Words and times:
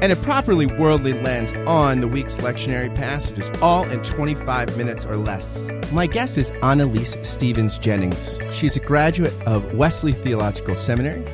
and 0.00 0.12
a 0.12 0.16
properly 0.16 0.66
worldly 0.66 1.12
lens 1.12 1.52
on 1.66 2.00
the 2.00 2.08
week's 2.08 2.36
lectionary 2.38 2.94
passages, 2.94 3.50
all 3.62 3.88
in 3.90 4.02
25 4.02 4.76
minutes 4.76 5.06
or 5.06 5.16
less. 5.16 5.70
My 5.92 6.06
guest 6.06 6.38
is 6.38 6.50
Annalise 6.62 7.16
Stevens 7.22 7.78
Jennings. 7.78 8.38
She's 8.50 8.76
a 8.76 8.80
graduate 8.80 9.34
of 9.46 9.74
Wesley 9.74 10.12
Theological 10.12 10.74
Seminary, 10.74 11.24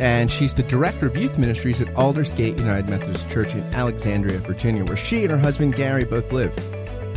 and 0.00 0.30
she's 0.30 0.54
the 0.54 0.62
director 0.64 1.06
of 1.06 1.16
youth 1.16 1.38
ministries 1.38 1.80
at 1.80 1.88
Aldersgate 1.94 2.58
United 2.58 2.88
Methodist 2.88 3.30
Church 3.30 3.54
in 3.54 3.62
Alexandria, 3.74 4.38
Virginia, 4.38 4.84
where 4.84 4.96
she 4.96 5.22
and 5.22 5.30
her 5.30 5.38
husband 5.38 5.76
Gary 5.76 6.04
both 6.04 6.32
live. 6.32 6.54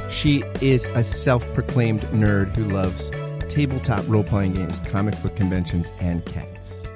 She 0.10 0.44
is 0.62 0.88
a 0.90 1.04
self 1.04 1.52
proclaimed 1.54 2.02
nerd 2.12 2.56
who 2.56 2.66
loves 2.66 3.10
tabletop 3.56 4.04
role 4.08 4.24
playing 4.24 4.54
games, 4.54 4.82
comic 4.82 5.20
book 5.24 5.36
conventions, 5.36 5.94
and 6.02 6.26
cats. 6.26 6.88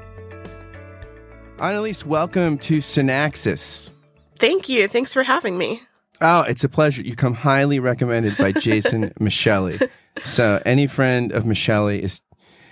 Annalise, 1.61 2.05
welcome 2.05 2.57
to 2.59 2.77
Synaxis. 2.77 3.89
Thank 4.37 4.69
you. 4.69 4.87
Thanks 4.87 5.13
for 5.13 5.23
having 5.23 5.57
me. 5.57 5.81
Oh, 6.21 6.43
it's 6.43 6.63
a 6.63 6.69
pleasure. 6.69 7.01
You 7.01 7.15
come 7.15 7.33
highly 7.33 7.79
recommended 7.79 8.37
by 8.37 8.53
Jason 8.53 9.09
Micheli. 9.19 9.89
So 10.23 10.61
any 10.65 10.87
friend 10.87 11.33
of 11.33 11.43
Micheli 11.43 11.99
is 11.99 12.21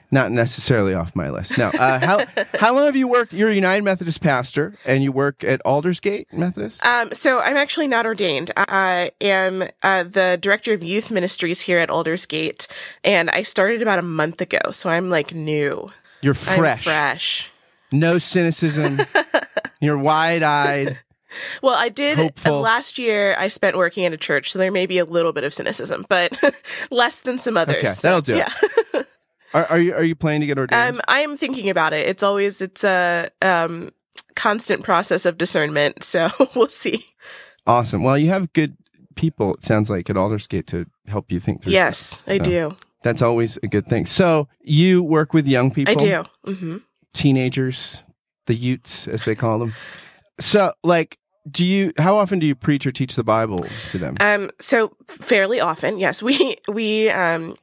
not 0.10 0.32
necessarily 0.32 0.94
off 0.94 1.18
my 1.18 1.30
list. 1.30 1.58
Now, 1.58 1.70
uh, 1.78 2.00
how 2.00 2.26
how 2.58 2.74
long 2.74 2.86
have 2.86 2.96
you 2.96 3.10
worked? 3.10 3.34
You're 3.34 3.50
a 3.50 3.54
United 3.54 3.84
Methodist 3.84 4.22
pastor, 4.22 4.74
and 4.86 5.04
you 5.04 5.12
work 5.12 5.44
at 5.44 5.62
Aldersgate 5.66 6.32
Methodist. 6.32 6.86
Um, 6.86 7.12
so 7.12 7.42
I'm 7.42 7.58
actually 7.58 7.88
not 7.88 8.06
ordained. 8.06 8.52
I 8.56 9.12
am 9.20 9.64
uh, 9.84 10.04
the 10.04 10.38
director 10.42 10.74
of 10.74 10.82
youth 10.82 11.12
ministries 11.12 11.60
here 11.60 11.80
at 11.80 11.90
Aldersgate, 11.90 12.68
and 13.04 13.30
I 13.32 13.42
started 13.44 13.82
about 13.82 14.00
a 14.00 14.04
month 14.04 14.40
ago. 14.40 14.72
So 14.72 14.90
I'm 14.90 15.10
like 15.10 15.34
new. 15.34 15.92
You're 16.22 16.34
fresh. 16.34 16.58
I'm 16.58 16.78
fresh. 16.78 17.52
No 17.92 18.18
cynicism. 18.18 19.00
You're 19.82 19.98
wide 19.98 20.44
eyed. 20.44 21.00
Well, 21.62 21.76
I 21.78 21.90
did 21.90 22.18
Hopeful. 22.18 22.62
last 22.62 22.98
year. 22.98 23.36
I 23.38 23.48
spent 23.50 23.76
working 23.78 24.06
at 24.06 24.14
a 24.14 24.18
church, 24.18 24.52
so 24.52 24.60
there 24.60 24.72
may 24.72 24.86
be 24.86 24.98
a 24.98 25.06
little 25.06 25.34
bit 25.34 25.44
of 25.44 25.54
cynicism, 25.54 26.06
but 26.10 26.38
less 26.92 27.22
than 27.22 27.38
some 27.38 27.58
others. 27.58 27.76
Okay, 27.78 27.88
So, 27.90 28.08
that'll 28.08 28.22
do. 28.22 28.38
Yeah. 28.38 28.52
Are, 29.54 29.66
are 29.68 29.80
you 29.80 29.94
are 29.94 30.04
you 30.04 30.14
planning 30.14 30.42
to 30.42 30.48
get 30.48 30.58
ordained? 30.58 30.96
um, 30.98 31.02
I 31.08 31.20
am 31.20 31.38
thinking 31.38 31.70
about 31.70 31.94
it. 31.94 32.06
It's 32.06 32.22
always 32.22 32.62
it's 32.62 32.84
a 32.84 33.30
um 33.42 33.92
constant 34.36 34.84
process 34.84 35.26
of 35.26 35.38
discernment. 35.38 36.04
So 36.04 36.30
we'll 36.56 36.68
see. 36.68 37.04
awesome. 37.66 38.04
Well, 38.04 38.18
you 38.18 38.30
have 38.30 38.52
good 38.52 38.76
people. 39.16 39.54
It 39.54 39.64
sounds 39.64 39.90
like 39.90 40.10
at 40.10 40.18
Aldersgate 40.18 40.68
to 40.68 40.86
help 41.08 41.32
you 41.32 41.40
think 41.40 41.62
through. 41.64 41.72
Yes, 41.74 41.98
stuff. 41.98 42.24
I 42.28 42.38
do. 42.40 42.76
That's 43.04 43.22
always 43.22 43.58
a 43.64 43.68
good 43.68 43.88
thing. 43.88 44.06
So 44.06 44.50
you 44.62 45.02
work 45.02 45.34
with 45.34 45.48
young 45.48 45.72
people. 45.72 45.94
I 45.94 45.96
do. 45.96 46.24
hmm 46.54 46.78
teenagers, 47.18 48.04
the 48.46 48.56
Utes, 48.56 49.08
as 49.08 49.26
they 49.26 49.36
call 49.36 49.60
them. 49.60 49.74
So, 50.40 50.74
like, 50.84 51.18
do 51.50 51.66
you? 51.66 51.94
How 51.98 52.18
often 52.18 52.40
do 52.40 52.48
you 52.48 52.56
preach 52.56 52.86
or 52.86 52.92
teach 52.92 53.16
the 53.16 53.24
Bible 53.24 53.66
to 53.92 53.98
them? 53.98 54.18
Um, 54.20 54.52
so 54.60 54.96
fairly 55.08 55.60
often, 55.60 55.98
yes, 55.98 56.22
we 56.22 56.56
we 56.68 57.10
um 57.10 57.58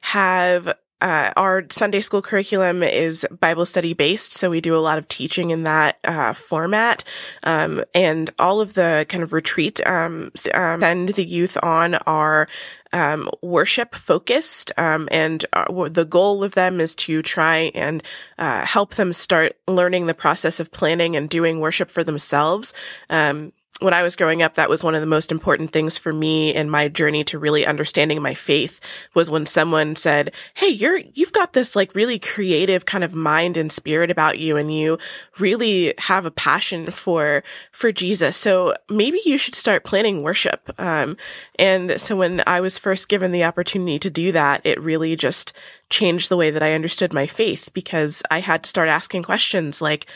have 0.00 0.74
uh, 1.00 1.30
our 1.36 1.64
Sunday 1.70 2.00
school 2.00 2.22
curriculum 2.22 2.82
is 2.82 3.26
Bible 3.38 3.66
study 3.66 3.94
based, 3.94 4.34
so 4.34 4.50
we 4.50 4.60
do 4.60 4.74
a 4.74 4.78
lot 4.78 4.98
of 4.98 5.06
teaching 5.06 5.50
in 5.50 5.62
that 5.62 5.98
uh, 6.04 6.32
format, 6.32 7.04
um, 7.44 7.84
and 7.94 8.30
all 8.38 8.60
of 8.60 8.74
the 8.74 9.06
kind 9.08 9.22
of 9.22 9.32
retreat 9.32 9.80
um, 9.86 10.32
um, 10.54 10.80
send 10.80 11.10
the 11.10 11.24
youth 11.24 11.56
on 11.62 11.94
are 11.94 12.48
um, 12.92 13.28
worship 13.42 13.94
focused, 13.94 14.72
um, 14.76 15.08
and 15.10 15.44
uh, 15.52 15.88
the 15.88 16.04
goal 16.04 16.44
of 16.44 16.54
them 16.54 16.80
is 16.80 16.94
to 16.96 17.22
try 17.22 17.70
and 17.74 18.02
uh, 18.38 18.64
help 18.64 18.94
them 18.94 19.12
start 19.12 19.52
learning 19.66 20.06
the 20.06 20.14
process 20.14 20.60
of 20.60 20.72
planning 20.72 21.16
and 21.16 21.28
doing 21.28 21.60
worship 21.60 21.90
for 21.90 22.04
themselves. 22.04 22.74
Um, 23.10 23.52
when 23.80 23.94
I 23.94 24.02
was 24.02 24.16
growing 24.16 24.42
up, 24.42 24.54
that 24.54 24.68
was 24.68 24.82
one 24.82 24.96
of 24.96 25.00
the 25.00 25.06
most 25.06 25.30
important 25.30 25.70
things 25.70 25.96
for 25.96 26.12
me 26.12 26.52
in 26.52 26.68
my 26.68 26.88
journey 26.88 27.22
to 27.24 27.38
really 27.38 27.64
understanding 27.64 28.20
my 28.20 28.34
faith 28.34 28.80
was 29.14 29.30
when 29.30 29.46
someone 29.46 29.94
said, 29.94 30.34
Hey, 30.54 30.68
you're, 30.68 30.98
you've 31.14 31.32
got 31.32 31.52
this 31.52 31.76
like 31.76 31.94
really 31.94 32.18
creative 32.18 32.86
kind 32.86 33.04
of 33.04 33.14
mind 33.14 33.56
and 33.56 33.70
spirit 33.70 34.10
about 34.10 34.38
you 34.38 34.56
and 34.56 34.74
you 34.74 34.98
really 35.38 35.94
have 35.98 36.26
a 36.26 36.30
passion 36.32 36.90
for, 36.90 37.44
for 37.70 37.92
Jesus. 37.92 38.36
So 38.36 38.74
maybe 38.90 39.20
you 39.24 39.38
should 39.38 39.54
start 39.54 39.84
planning 39.84 40.22
worship. 40.22 40.70
Um, 40.78 41.16
and 41.56 42.00
so 42.00 42.16
when 42.16 42.42
I 42.48 42.60
was 42.60 42.80
first 42.80 43.08
given 43.08 43.30
the 43.30 43.44
opportunity 43.44 44.00
to 44.00 44.10
do 44.10 44.32
that, 44.32 44.60
it 44.64 44.80
really 44.80 45.14
just 45.14 45.52
changed 45.88 46.30
the 46.30 46.36
way 46.36 46.50
that 46.50 46.62
I 46.64 46.74
understood 46.74 47.12
my 47.12 47.26
faith 47.26 47.70
because 47.72 48.24
I 48.28 48.40
had 48.40 48.64
to 48.64 48.68
start 48.68 48.88
asking 48.88 49.22
questions 49.22 49.80
like, 49.80 50.06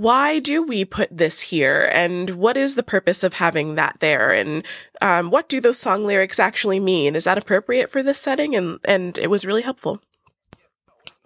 why 0.00 0.38
do 0.38 0.62
we 0.62 0.84
put 0.84 1.08
this 1.16 1.40
here 1.40 1.90
and 1.92 2.30
what 2.30 2.56
is 2.56 2.74
the 2.74 2.82
purpose 2.82 3.24
of 3.24 3.32
having 3.32 3.74
that 3.74 3.96
there 4.00 4.32
and 4.32 4.64
um, 5.00 5.30
what 5.30 5.48
do 5.48 5.60
those 5.60 5.78
song 5.78 6.04
lyrics 6.04 6.38
actually 6.38 6.80
mean 6.80 7.16
is 7.16 7.24
that 7.24 7.38
appropriate 7.38 7.90
for 7.90 8.02
this 8.02 8.18
setting 8.18 8.54
and 8.54 8.78
and 8.84 9.18
it 9.18 9.28
was 9.28 9.44
really 9.44 9.62
helpful 9.62 10.00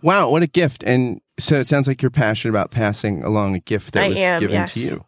Wow, 0.03 0.31
what 0.31 0.43
a 0.43 0.49
gift! 0.49 0.83
And 0.83 1.21
so 1.39 1.61
it 1.61 1.67
sounds 1.67 1.87
like 1.87 2.03
you're 2.03 2.11
passionate 2.11 2.51
about 2.51 2.71
passing 2.73 3.23
along 3.23 3.55
a 3.55 3.61
gift 3.61 3.95
that 3.95 4.03
I 4.03 4.09
was 4.09 4.19
am, 4.19 4.41
given 4.41 4.55
yes. 4.55 4.75
to 4.75 4.81
you. 4.81 5.05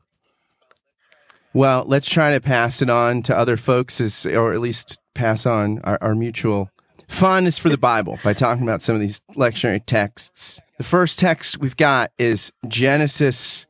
Well, 1.53 1.85
let's 1.87 2.09
try 2.09 2.33
to 2.33 2.41
pass 2.41 2.81
it 2.81 2.89
on 2.89 3.23
to 3.23 3.37
other 3.37 3.57
folks, 3.57 4.01
as, 4.01 4.25
or 4.25 4.53
at 4.53 4.61
least 4.61 4.99
pass 5.15 5.47
on 5.47 5.81
our, 5.81 5.99
our 6.01 6.15
mutual 6.15 6.71
fondness 7.09 7.59
for 7.59 7.69
the 7.69 7.79
Bible 7.79 8.19
by 8.25 8.33
talking 8.33 8.63
about 8.63 8.83
some 8.83 8.95
of 8.95 9.01
these 9.01 9.21
lectionary 9.35 9.85
texts. 9.85 10.61
The 10.79 10.85
first 10.85 11.19
text 11.19 11.59
we've 11.59 11.77
got 11.77 12.11
is 12.19 12.53
Genesis 12.67 13.67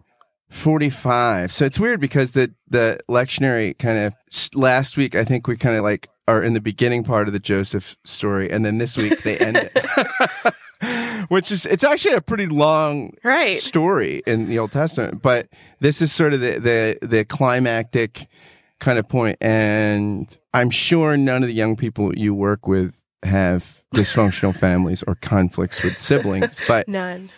45. 0.49 1.53
So 1.53 1.65
it's 1.65 1.79
weird 1.79 2.01
because 2.01 2.33
the, 2.33 2.55
the 2.69 2.99
lectionary 3.11 3.77
kind 3.77 3.99
of 3.99 4.15
last 4.55 4.97
week, 4.97 5.15
I 5.15 5.25
think 5.25 5.47
we 5.47 5.57
kind 5.57 5.77
of 5.77 5.83
like 5.83 6.09
are 6.27 6.43
in 6.43 6.55
the 6.55 6.61
beginning 6.61 7.05
part 7.05 7.27
of 7.27 7.33
the 7.33 7.41
Joseph 7.41 7.97
story. 8.05 8.51
And 8.51 8.65
then 8.65 8.79
this 8.79 8.97
week 8.97 9.23
they 9.23 9.37
end 9.37 9.59
it, 9.59 11.27
which 11.29 11.53
is, 11.53 11.67
it's 11.67 11.85
actually 11.85 12.15
a 12.15 12.21
pretty 12.21 12.47
long 12.47 13.13
right 13.23 13.59
story 13.59 14.23
in 14.27 14.49
the 14.49 14.59
Old 14.59 14.73
Testament, 14.73 15.21
but 15.23 15.49
this 15.81 16.01
is 16.01 16.13
sort 16.13 16.33
of 16.33 16.41
the, 16.41 16.59
the, 16.59 17.07
the 17.07 17.25
climactic 17.25 18.29
kind 18.79 18.99
of 18.99 19.09
point. 19.09 19.37
And 19.41 20.35
I'm 20.55 20.71
sure 20.71 21.17
none 21.17 21.43
of 21.43 21.49
the 21.49 21.55
young 21.55 21.77
people 21.77 22.17
you 22.17 22.35
work 22.35 22.67
with 22.67 23.03
have 23.25 23.83
dysfunctional 23.95 24.55
families 24.55 25.03
or 25.05 25.15
conflicts 25.15 25.83
with 25.83 25.99
siblings, 26.01 26.61
but 26.67 26.89
none 26.89 27.31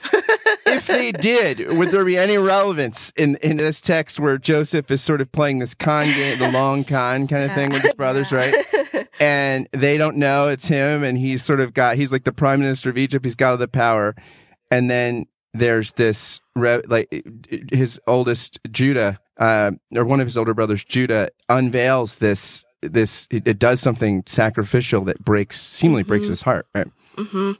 if 0.66 0.86
they 0.86 1.12
did, 1.12 1.72
would 1.76 1.90
there 1.90 2.04
be 2.04 2.16
any 2.16 2.38
relevance 2.38 3.12
in, 3.16 3.36
in 3.36 3.56
this 3.56 3.80
text 3.80 4.20
where 4.20 4.38
Joseph 4.38 4.90
is 4.90 5.02
sort 5.02 5.20
of 5.20 5.30
playing 5.32 5.58
this 5.58 5.74
con 5.74 6.06
game, 6.06 6.38
the 6.38 6.50
long 6.50 6.84
con 6.84 7.26
kind 7.26 7.44
of 7.44 7.52
thing 7.54 7.70
with 7.70 7.82
his 7.82 7.94
brothers, 7.94 8.32
right? 8.32 8.54
And 9.18 9.66
they 9.72 9.96
don't 9.96 10.18
know 10.18 10.48
it's 10.48 10.66
him, 10.66 11.02
and 11.02 11.16
he's 11.16 11.42
sort 11.42 11.60
of 11.60 11.72
got, 11.72 11.96
he's 11.96 12.12
like 12.12 12.24
the 12.24 12.32
prime 12.32 12.60
minister 12.60 12.90
of 12.90 12.98
Egypt, 12.98 13.24
he's 13.24 13.34
got 13.34 13.52
all 13.52 13.56
the 13.56 13.66
power. 13.66 14.14
And 14.70 14.90
then 14.90 15.24
there's 15.54 15.92
this, 15.92 16.38
re- 16.54 16.82
like, 16.86 17.24
his 17.72 17.98
oldest, 18.06 18.58
Judah, 18.70 19.18
uh, 19.38 19.70
or 19.94 20.04
one 20.04 20.20
of 20.20 20.26
his 20.26 20.36
older 20.36 20.52
brothers, 20.52 20.84
Judah, 20.84 21.30
unveils 21.48 22.16
this, 22.16 22.65
this, 22.92 23.26
it, 23.30 23.46
it 23.46 23.58
does 23.58 23.80
something 23.80 24.22
sacrificial 24.26 25.04
that 25.04 25.24
breaks, 25.24 25.60
seemingly 25.60 26.02
breaks 26.02 26.28
his 26.28 26.42
heart, 26.42 26.66
right? 26.74 26.88
hmm 27.16 27.52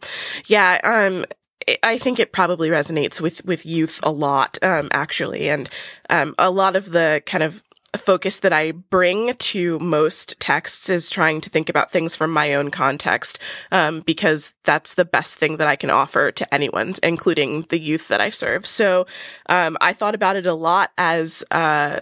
Yeah, 0.46 0.78
um, 0.84 1.24
I- 1.68 1.78
I 1.82 1.98
think 1.98 2.20
it 2.20 2.32
probably 2.32 2.68
resonates 2.68 3.20
with 3.20 3.44
with 3.44 3.66
youth 3.66 3.98
a 4.02 4.10
lot, 4.12 4.58
um, 4.62 4.88
actually, 4.92 5.48
and 5.48 5.68
um, 6.10 6.34
a 6.38 6.50
lot 6.50 6.76
of 6.76 6.92
the 6.92 7.22
kind 7.26 7.42
of 7.42 7.62
focus 7.96 8.40
that 8.40 8.52
I 8.52 8.72
bring 8.72 9.32
to 9.34 9.78
most 9.78 10.38
texts 10.38 10.90
is 10.90 11.08
trying 11.08 11.40
to 11.40 11.50
think 11.50 11.70
about 11.70 11.90
things 11.90 12.14
from 12.14 12.30
my 12.30 12.52
own 12.54 12.70
context, 12.70 13.38
um, 13.72 14.00
because 14.00 14.52
that's 14.64 14.94
the 14.94 15.06
best 15.06 15.38
thing 15.38 15.56
that 15.56 15.66
I 15.66 15.76
can 15.76 15.88
offer 15.90 16.30
to 16.30 16.54
anyone, 16.54 16.94
including 17.02 17.62
the 17.70 17.78
youth 17.78 18.08
that 18.08 18.20
I 18.20 18.28
serve. 18.30 18.66
So, 18.66 19.06
um, 19.48 19.78
I 19.80 19.94
thought 19.94 20.14
about 20.14 20.36
it 20.36 20.46
a 20.46 20.52
lot 20.54 20.92
as, 20.98 21.42
uh, 21.50 22.00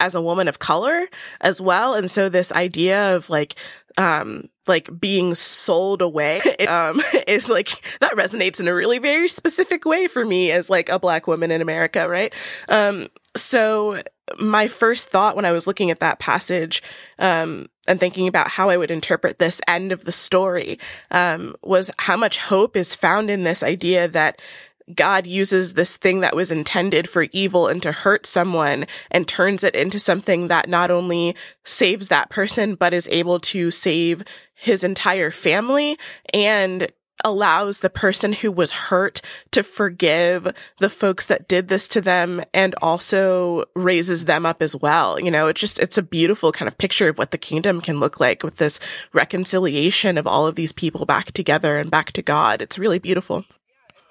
as 0.00 0.14
a 0.14 0.22
woman 0.22 0.48
of 0.48 0.58
color 0.58 1.06
as 1.40 1.60
well. 1.60 1.94
And 1.94 2.10
so 2.10 2.28
this 2.28 2.52
idea 2.52 3.16
of 3.16 3.30
like, 3.30 3.54
um, 3.96 4.48
like 4.66 4.88
being 4.98 5.34
sold 5.34 6.02
away, 6.02 6.40
um, 6.68 7.00
is 7.26 7.48
like, 7.48 7.68
that 8.00 8.16
resonates 8.16 8.60
in 8.60 8.68
a 8.68 8.74
really 8.74 8.98
very 8.98 9.28
specific 9.28 9.84
way 9.84 10.06
for 10.06 10.24
me 10.24 10.50
as 10.50 10.68
like 10.68 10.88
a 10.88 10.98
black 10.98 11.26
woman 11.26 11.50
in 11.50 11.60
America, 11.60 12.08
right? 12.08 12.34
Um, 12.68 13.08
so 13.36 14.00
my 14.38 14.68
first 14.68 15.08
thought 15.08 15.36
when 15.36 15.44
I 15.44 15.52
was 15.52 15.66
looking 15.66 15.90
at 15.90 16.00
that 16.00 16.18
passage, 16.18 16.82
um, 17.18 17.68
and 17.86 18.00
thinking 18.00 18.28
about 18.28 18.48
how 18.48 18.70
I 18.70 18.76
would 18.76 18.90
interpret 18.90 19.38
this 19.38 19.60
end 19.68 19.92
of 19.92 20.04
the 20.04 20.12
story, 20.12 20.78
um, 21.10 21.54
was 21.62 21.90
how 21.98 22.16
much 22.16 22.38
hope 22.38 22.76
is 22.76 22.94
found 22.94 23.30
in 23.30 23.44
this 23.44 23.62
idea 23.62 24.08
that 24.08 24.40
God 24.92 25.26
uses 25.26 25.74
this 25.74 25.96
thing 25.96 26.20
that 26.20 26.36
was 26.36 26.50
intended 26.50 27.08
for 27.08 27.26
evil 27.32 27.68
and 27.68 27.82
to 27.82 27.92
hurt 27.92 28.26
someone 28.26 28.86
and 29.10 29.26
turns 29.26 29.64
it 29.64 29.74
into 29.74 29.98
something 29.98 30.48
that 30.48 30.68
not 30.68 30.90
only 30.90 31.36
saves 31.64 32.08
that 32.08 32.30
person, 32.30 32.74
but 32.74 32.92
is 32.92 33.08
able 33.10 33.40
to 33.40 33.70
save 33.70 34.22
his 34.54 34.84
entire 34.84 35.30
family 35.30 35.98
and 36.32 36.92
allows 37.24 37.80
the 37.80 37.90
person 37.90 38.32
who 38.32 38.52
was 38.52 38.72
hurt 38.72 39.22
to 39.52 39.62
forgive 39.62 40.52
the 40.78 40.90
folks 40.90 41.26
that 41.26 41.48
did 41.48 41.68
this 41.68 41.88
to 41.88 42.00
them 42.00 42.42
and 42.52 42.74
also 42.82 43.64
raises 43.74 44.26
them 44.26 44.44
up 44.44 44.60
as 44.60 44.76
well. 44.76 45.18
You 45.18 45.30
know, 45.30 45.46
it's 45.46 45.60
just, 45.60 45.78
it's 45.78 45.96
a 45.96 46.02
beautiful 46.02 46.52
kind 46.52 46.68
of 46.68 46.76
picture 46.76 47.08
of 47.08 47.16
what 47.16 47.30
the 47.30 47.38
kingdom 47.38 47.80
can 47.80 48.00
look 48.00 48.20
like 48.20 48.42
with 48.42 48.56
this 48.56 48.80
reconciliation 49.12 50.18
of 50.18 50.26
all 50.26 50.46
of 50.46 50.56
these 50.56 50.72
people 50.72 51.06
back 51.06 51.32
together 51.32 51.76
and 51.76 51.90
back 51.90 52.12
to 52.12 52.22
God. 52.22 52.60
It's 52.60 52.78
really 52.78 52.98
beautiful. 52.98 53.44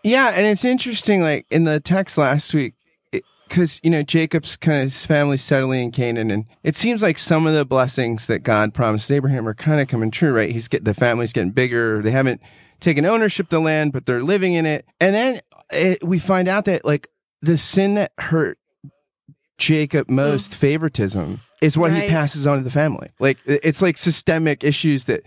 Yeah, 0.03 0.33
and 0.35 0.45
it's 0.45 0.65
interesting, 0.65 1.21
like 1.21 1.45
in 1.49 1.63
the 1.63 1.79
text 1.79 2.17
last 2.17 2.53
week, 2.53 2.75
because 3.47 3.79
you 3.83 3.89
know 3.89 4.03
Jacob's 4.03 4.57
kind 4.57 4.79
of 4.79 4.83
his 4.83 5.05
family 5.05 5.37
settling 5.37 5.85
in 5.85 5.91
Canaan, 5.91 6.29
and 6.29 6.45
it 6.61 6.75
seems 6.75 7.01
like 7.01 7.17
some 7.17 7.47
of 7.47 7.53
the 7.53 7.65
blessings 7.65 8.27
that 8.27 8.39
God 8.39 8.73
promised 8.73 9.09
Abraham 9.11 9.47
are 9.47 9.53
kind 9.53 9.79
of 9.79 9.87
coming 9.87 10.11
true. 10.11 10.33
Right? 10.33 10.51
He's 10.51 10.67
get 10.67 10.83
the 10.83 10.93
family's 10.93 11.31
getting 11.31 11.51
bigger. 11.51 12.01
They 12.01 12.11
haven't 12.11 12.41
taken 12.81 13.05
ownership 13.05 13.45
of 13.45 13.49
the 13.49 13.59
land, 13.61 13.93
but 13.93 14.05
they're 14.05 14.23
living 14.23 14.53
in 14.53 14.65
it. 14.65 14.85
And 14.99 15.15
then 15.15 15.39
it, 15.71 16.05
we 16.05 16.19
find 16.19 16.47
out 16.47 16.65
that 16.65 16.83
like 16.83 17.07
the 17.41 17.57
sin 17.57 17.95
that 17.95 18.11
hurt 18.17 18.59
Jacob 19.57 20.09
most, 20.09 20.51
mm. 20.51 20.55
favoritism, 20.55 21.39
is 21.61 21.77
what 21.77 21.91
right. 21.91 22.03
he 22.03 22.09
passes 22.09 22.45
on 22.45 22.57
to 22.57 22.63
the 22.63 22.69
family. 22.69 23.09
Like 23.19 23.37
it's 23.45 23.81
like 23.81 23.97
systemic 23.97 24.63
issues 24.63 25.05
that 25.05 25.23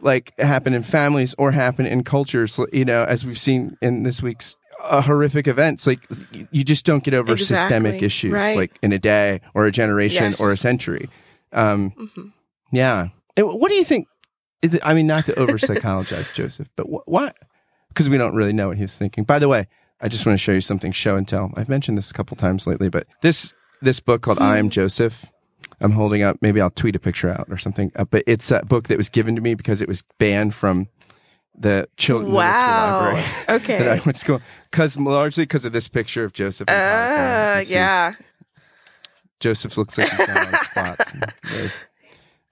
like 0.00 0.38
happen 0.38 0.74
in 0.74 0.82
families 0.82 1.34
or 1.38 1.52
happen 1.52 1.86
in 1.86 2.04
cultures, 2.04 2.58
you 2.72 2.84
know, 2.84 3.04
as 3.04 3.24
we've 3.24 3.38
seen 3.38 3.76
in 3.80 4.02
this 4.02 4.22
week's 4.22 4.56
uh, 4.82 5.00
horrific 5.00 5.46
events. 5.46 5.86
Like 5.86 6.00
you 6.50 6.64
just 6.64 6.84
don't 6.84 7.02
get 7.02 7.14
over 7.14 7.32
exactly. 7.32 7.56
systemic 7.56 8.02
issues 8.02 8.32
right. 8.32 8.56
like 8.56 8.78
in 8.82 8.92
a 8.92 8.98
day 8.98 9.40
or 9.54 9.66
a 9.66 9.72
generation 9.72 10.30
yes. 10.30 10.40
or 10.40 10.52
a 10.52 10.56
century. 10.56 11.08
Um, 11.52 11.92
mm-hmm. 11.92 12.28
Yeah. 12.72 13.08
what 13.38 13.68
do 13.68 13.74
you 13.74 13.84
think? 13.84 14.08
Is 14.62 14.74
it, 14.74 14.80
I 14.84 14.94
mean, 14.94 15.06
not 15.06 15.26
to 15.26 15.38
over 15.38 15.58
psychologize 15.58 16.30
Joseph, 16.34 16.68
but 16.76 16.84
wh- 16.84 17.06
what? 17.08 17.36
Because 17.88 18.08
we 18.08 18.18
don't 18.18 18.34
really 18.34 18.52
know 18.52 18.68
what 18.68 18.76
he 18.76 18.82
was 18.82 18.96
thinking. 18.96 19.24
By 19.24 19.38
the 19.38 19.48
way, 19.48 19.68
I 20.00 20.08
just 20.08 20.26
want 20.26 20.34
to 20.38 20.42
show 20.42 20.52
you 20.52 20.60
something 20.60 20.92
show 20.92 21.16
and 21.16 21.26
tell. 21.26 21.52
I've 21.56 21.68
mentioned 21.68 21.96
this 21.96 22.10
a 22.10 22.14
couple 22.14 22.36
times 22.36 22.66
lately, 22.66 22.88
but 22.88 23.06
this 23.22 23.52
this 23.80 24.00
book 24.00 24.22
called 24.22 24.38
mm-hmm. 24.38 24.50
I 24.50 24.58
Am 24.58 24.70
Joseph 24.70 25.26
I'm 25.80 25.92
holding 25.92 26.22
up. 26.22 26.38
Maybe 26.40 26.60
I'll 26.60 26.70
tweet 26.70 26.96
a 26.96 26.98
picture 26.98 27.28
out 27.28 27.46
or 27.50 27.58
something. 27.58 27.92
Uh, 27.96 28.04
but 28.04 28.24
it's 28.26 28.50
a 28.50 28.64
book 28.64 28.88
that 28.88 28.96
was 28.96 29.08
given 29.08 29.34
to 29.36 29.40
me 29.40 29.54
because 29.54 29.80
it 29.80 29.88
was 29.88 30.04
banned 30.18 30.54
from 30.54 30.88
the 31.58 31.88
children's 31.96 32.34
wow. 32.34 33.00
library. 33.02 33.26
Okay. 33.48 33.78
that 33.78 33.88
I 33.88 34.02
went 34.04 34.16
to 34.16 34.20
school 34.20 34.40
because 34.70 34.98
largely 34.98 35.44
because 35.44 35.64
of 35.64 35.72
this 35.72 35.88
picture 35.88 36.24
of 36.24 36.32
Joseph. 36.32 36.68
Uh, 36.68 37.62
yeah. 37.66 38.14
Joseph 39.40 39.76
looks 39.76 39.98
like 39.98 40.10
he's 40.10 40.28
on 40.28 40.54
spots. 40.64 41.12
Very, 41.44 41.70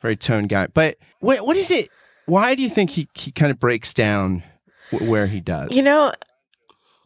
very 0.03 0.17
toned 0.17 0.49
guy. 0.51 0.67
But 0.69 0.99
what 1.21 1.45
what 1.45 1.57
is 1.57 1.71
it? 1.71 1.91
Why 2.27 2.55
do 2.55 2.63
you 2.63 2.69
think 2.69 2.91
he 2.91 3.09
he 3.15 3.31
kind 3.31 3.51
of 3.51 3.59
breaks 3.59 3.95
down 3.95 4.43
where 4.91 5.27
he 5.27 5.41
does? 5.41 5.75
You 5.75 5.83
know, 5.83 6.13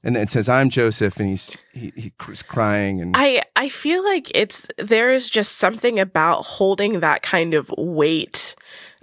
and 0.09 0.17
it 0.17 0.31
says 0.31 0.49
I'm 0.49 0.71
Joseph, 0.71 1.21
and 1.21 1.29
he's 1.29 1.57
he, 1.73 1.93
he's 1.95 2.43
crying, 2.43 3.03
and 3.03 3.15
I 3.15 3.43
I 3.57 3.69
feel 3.69 4.03
like 4.03 4.31
it's 4.35 4.67
there 4.79 5.13
is 5.13 5.29
just 5.29 5.57
something 5.57 6.01
about 6.01 6.47
holding 6.47 7.01
that 7.01 7.21
kind 7.21 7.53
of 7.53 7.71
weight, 7.77 8.57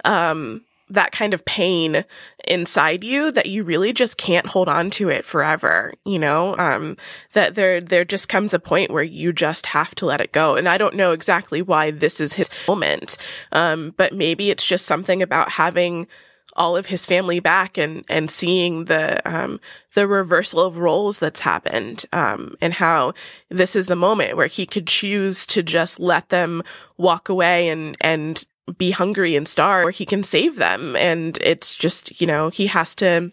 um, 0.04 0.64
that 0.90 1.12
kind 1.12 1.32
of 1.32 1.44
pain 1.44 2.04
inside 2.48 3.04
you 3.04 3.30
that 3.30 3.46
you 3.46 3.62
really 3.62 3.92
just 3.92 4.18
can't 4.18 4.46
hold 4.46 4.68
on 4.68 4.90
to 4.90 5.08
it 5.08 5.24
forever. 5.24 5.92
You 6.04 6.18
know, 6.18 6.56
um, 6.58 6.96
that 7.34 7.54
there 7.54 7.80
there 7.80 8.04
just 8.04 8.28
comes 8.28 8.52
a 8.52 8.58
point 8.58 8.90
where 8.90 9.04
you 9.04 9.32
just 9.32 9.66
have 9.66 9.94
to 9.96 10.06
let 10.06 10.20
it 10.20 10.32
go. 10.32 10.56
And 10.56 10.68
I 10.68 10.76
don't 10.76 10.96
know 10.96 11.12
exactly 11.12 11.62
why 11.62 11.92
this 11.92 12.20
is 12.20 12.32
his 12.32 12.50
moment, 12.66 13.16
um, 13.52 13.94
but 13.96 14.12
maybe 14.12 14.50
it's 14.50 14.66
just 14.66 14.86
something 14.86 15.22
about 15.22 15.50
having 15.50 16.08
all 16.56 16.76
of 16.76 16.86
his 16.86 17.06
family 17.06 17.40
back 17.40 17.78
and 17.78 18.04
and 18.08 18.30
seeing 18.30 18.86
the 18.86 19.20
um, 19.28 19.60
the 19.94 20.08
reversal 20.08 20.60
of 20.60 20.78
roles 20.78 21.18
that's 21.18 21.40
happened 21.40 22.04
um, 22.12 22.54
and 22.60 22.74
how 22.74 23.12
this 23.48 23.76
is 23.76 23.86
the 23.86 23.96
moment 23.96 24.36
where 24.36 24.46
he 24.46 24.66
could 24.66 24.86
choose 24.86 25.46
to 25.46 25.62
just 25.62 26.00
let 26.00 26.30
them 26.30 26.62
walk 26.96 27.28
away 27.28 27.68
and 27.68 27.96
and 28.00 28.46
be 28.78 28.90
hungry 28.90 29.36
and 29.36 29.46
starve 29.46 29.86
or 29.86 29.90
he 29.90 30.04
can 30.04 30.22
save 30.22 30.56
them. 30.56 30.96
And 30.96 31.38
it's 31.42 31.74
just 31.76 32.20
you 32.20 32.26
know 32.26 32.50
he 32.50 32.66
has 32.66 32.94
to 32.96 33.30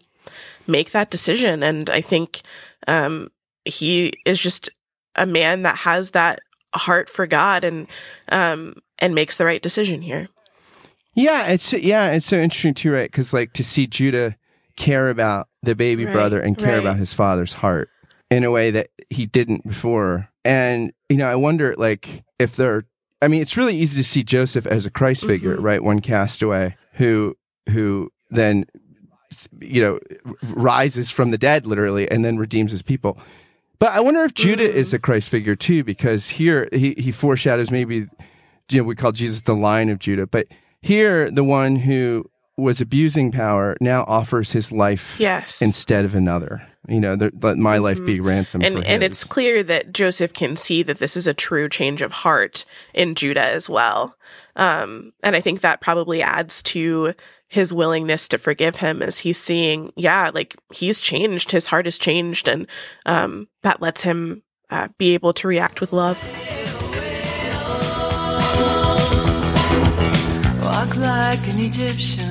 make 0.66 0.92
that 0.92 1.10
decision. 1.10 1.62
And 1.62 1.90
i 1.90 2.00
think 2.00 2.42
um, 2.86 3.30
he 3.64 4.12
is 4.26 4.40
just 4.40 4.68
a 5.16 5.26
man 5.26 5.62
that 5.62 5.76
has 5.76 6.10
that 6.10 6.40
heart 6.74 7.08
for 7.08 7.26
god 7.26 7.64
and 7.64 7.86
um, 8.30 8.74
and 8.98 9.14
makes 9.14 9.36
the 9.36 9.44
right 9.44 9.62
decision 9.62 10.02
here 10.02 10.28
yeah, 11.14 11.48
it's 11.48 11.72
yeah, 11.72 12.12
it's 12.12 12.26
so 12.26 12.36
interesting 12.36 12.74
too, 12.74 12.92
right? 12.92 13.10
Because 13.10 13.32
like 13.32 13.52
to 13.54 13.64
see 13.64 13.86
Judah 13.86 14.36
care 14.76 15.08
about 15.08 15.48
the 15.62 15.74
baby 15.74 16.04
right, 16.04 16.12
brother 16.12 16.40
and 16.40 16.58
care 16.58 16.74
right. 16.74 16.80
about 16.80 16.96
his 16.96 17.12
father's 17.12 17.52
heart 17.52 17.88
in 18.30 18.44
a 18.44 18.50
way 18.50 18.70
that 18.72 18.88
he 19.10 19.26
didn't 19.26 19.66
before, 19.66 20.28
and 20.44 20.92
you 21.08 21.16
know, 21.16 21.26
I 21.26 21.36
wonder 21.36 21.74
like 21.76 22.24
if 22.38 22.56
there. 22.56 22.84
I 23.22 23.28
mean, 23.28 23.40
it's 23.40 23.56
really 23.56 23.76
easy 23.76 23.98
to 24.02 24.04
see 24.06 24.22
Joseph 24.22 24.66
as 24.66 24.84
a 24.84 24.90
Christ 24.90 25.24
figure, 25.24 25.54
mm-hmm. 25.54 25.64
right? 25.64 25.82
One 25.82 26.00
castaway 26.00 26.76
who 26.94 27.36
who 27.70 28.12
then 28.30 28.66
you 29.60 29.80
know 29.80 29.98
rises 30.54 31.10
from 31.10 31.30
the 31.30 31.38
dead 31.38 31.66
literally 31.66 32.10
and 32.10 32.24
then 32.24 32.36
redeems 32.36 32.70
his 32.70 32.82
people. 32.82 33.18
But 33.78 33.92
I 33.92 34.00
wonder 34.00 34.22
if 34.24 34.34
Judah 34.34 34.68
mm-hmm. 34.68 34.78
is 34.78 34.92
a 34.92 34.98
Christ 34.98 35.28
figure 35.28 35.56
too, 35.56 35.84
because 35.84 36.28
here 36.28 36.68
he, 36.72 36.94
he 36.98 37.12
foreshadows 37.12 37.70
maybe 37.70 38.08
you 38.70 38.78
know 38.78 38.84
we 38.84 38.94
call 38.94 39.12
Jesus 39.12 39.42
the 39.42 39.54
Lion 39.54 39.90
of 39.90 39.98
Judah, 39.98 40.26
but 40.26 40.48
here, 40.84 41.30
the 41.30 41.42
one 41.42 41.76
who 41.76 42.30
was 42.58 42.82
abusing 42.82 43.32
power 43.32 43.74
now 43.80 44.04
offers 44.06 44.52
his 44.52 44.70
life 44.70 45.16
yes. 45.18 45.62
instead 45.62 46.04
of 46.04 46.14
another. 46.14 46.62
You 46.86 47.00
know, 47.00 47.16
let 47.40 47.56
my 47.56 47.78
life 47.78 47.96
mm-hmm. 47.96 48.06
be 48.06 48.20
ransom 48.20 48.60
and, 48.60 48.84
And 48.84 49.02
it's 49.02 49.24
clear 49.24 49.62
that 49.62 49.94
Joseph 49.94 50.34
can 50.34 50.56
see 50.56 50.82
that 50.82 50.98
this 50.98 51.16
is 51.16 51.26
a 51.26 51.32
true 51.32 51.70
change 51.70 52.02
of 52.02 52.12
heart 52.12 52.66
in 52.92 53.14
Judah 53.14 53.46
as 53.46 53.70
well. 53.70 54.14
Um, 54.56 55.14
and 55.22 55.34
I 55.34 55.40
think 55.40 55.62
that 55.62 55.80
probably 55.80 56.22
adds 56.22 56.62
to 56.64 57.14
his 57.48 57.72
willingness 57.72 58.28
to 58.28 58.38
forgive 58.38 58.76
him 58.76 59.00
as 59.00 59.16
he's 59.16 59.38
seeing, 59.38 59.90
yeah, 59.96 60.30
like 60.34 60.54
he's 60.74 61.00
changed, 61.00 61.50
his 61.50 61.66
heart 61.66 61.86
has 61.86 61.96
changed, 61.96 62.46
and 62.46 62.66
um, 63.06 63.48
that 63.62 63.80
lets 63.80 64.02
him 64.02 64.42
uh, 64.68 64.88
be 64.98 65.14
able 65.14 65.32
to 65.32 65.48
react 65.48 65.80
with 65.80 65.94
love. 65.94 66.18
Walk 70.96 71.04
like 71.04 71.48
an 71.48 71.60
Egyptian. 71.60 72.30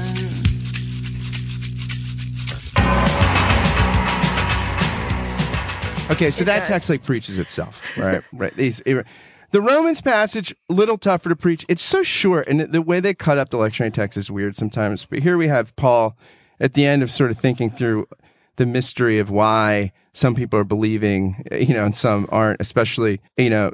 Okay, 6.12 6.30
so 6.30 6.42
it 6.42 6.46
that 6.46 6.60
does. 6.60 6.68
text 6.68 6.90
like 6.90 7.04
preaches 7.04 7.38
itself, 7.38 7.98
right? 7.98 8.22
right. 8.34 8.56
These 8.56 8.82
the 8.86 9.62
Romans 9.62 10.02
passage 10.02 10.54
little 10.70 10.98
tougher 10.98 11.30
to 11.30 11.36
preach. 11.36 11.66
It's 11.70 11.82
so 11.82 12.04
short, 12.04 12.48
and 12.48 12.62
the 12.62 12.82
way 12.82 13.00
they 13.00 13.14
cut 13.14 13.38
up 13.38 13.50
the 13.50 13.58
lectionary 13.58 13.94
text 13.94 14.18
is 14.18 14.30
weird 14.30 14.56
sometimes. 14.56 15.06
But 15.06 15.20
here 15.20 15.38
we 15.38 15.48
have 15.48 15.76
Paul 15.76 16.18
at 16.60 16.74
the 16.74 16.86
end 16.86 17.04
of 17.04 17.12
sort 17.12 17.32
of 17.32 17.38
thinking 17.38 17.70
through 17.70 18.08
the 18.58 18.66
mystery 18.66 19.20
of 19.20 19.30
why 19.30 19.92
some 20.14 20.36
people 20.36 20.60
are 20.60 20.64
believing, 20.64 21.44
you 21.52 21.74
know, 21.74 21.86
and 21.86 21.96
some 21.96 22.28
aren't. 22.32 22.62
Especially, 22.62 23.22
you 23.38 23.50
know, 23.50 23.74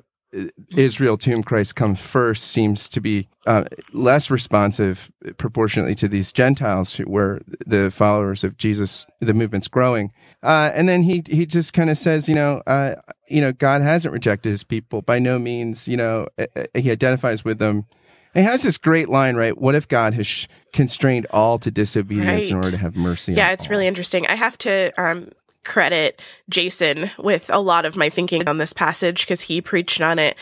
Israel, 0.75 1.17
to 1.17 1.31
whom 1.31 1.43
Christ 1.43 1.75
comes 1.75 1.99
first, 1.99 2.45
seems 2.45 2.87
to 2.89 3.01
be 3.01 3.27
uh, 3.47 3.63
less 3.93 4.29
responsive 4.29 5.11
proportionately 5.37 5.95
to 5.95 6.07
these 6.07 6.31
Gentiles, 6.31 6.97
where 6.97 7.41
the 7.65 7.89
followers 7.89 8.43
of 8.43 8.57
Jesus, 8.57 9.07
the 9.19 9.33
movement's 9.33 9.67
growing. 9.67 10.11
Uh, 10.43 10.71
and 10.73 10.87
then 10.87 11.03
he 11.03 11.23
he 11.27 11.45
just 11.45 11.73
kind 11.73 11.89
of 11.89 11.97
says, 11.97 12.29
you 12.29 12.35
know, 12.35 12.61
uh, 12.67 12.95
you 13.27 13.41
know, 13.41 13.51
God 13.51 13.81
hasn't 13.81 14.13
rejected 14.13 14.49
His 14.49 14.63
people 14.63 15.01
by 15.01 15.19
no 15.19 15.39
means. 15.39 15.87
You 15.87 15.97
know, 15.97 16.27
He 16.75 16.91
identifies 16.91 17.43
with 17.43 17.59
them. 17.59 17.85
he 18.33 18.41
has 18.41 18.61
this 18.61 18.77
great 18.77 19.09
line, 19.09 19.35
right? 19.35 19.57
What 19.57 19.75
if 19.75 19.87
God 19.87 20.13
has 20.13 20.27
sh- 20.27 20.47
constrained 20.73 21.25
all 21.31 21.57
to 21.59 21.71
disobedience 21.71 22.27
right. 22.29 22.47
in 22.47 22.55
order 22.55 22.71
to 22.71 22.77
have 22.77 22.95
mercy? 22.95 23.33
Yeah, 23.33 23.51
it's 23.51 23.65
all? 23.65 23.71
really 23.71 23.87
interesting. 23.87 24.27
I 24.27 24.35
have 24.35 24.57
to 24.59 24.91
um, 25.01 25.29
credit 25.69 26.21
Jason 26.49 27.11
with 27.17 27.49
a 27.53 27.59
lot 27.59 27.85
of 27.85 27.95
my 27.95 28.09
thinking 28.09 28.47
on 28.49 28.57
this 28.57 28.73
passage 28.73 29.21
because 29.21 29.39
he 29.39 29.61
preached 29.61 30.01
on 30.01 30.19
it. 30.19 30.35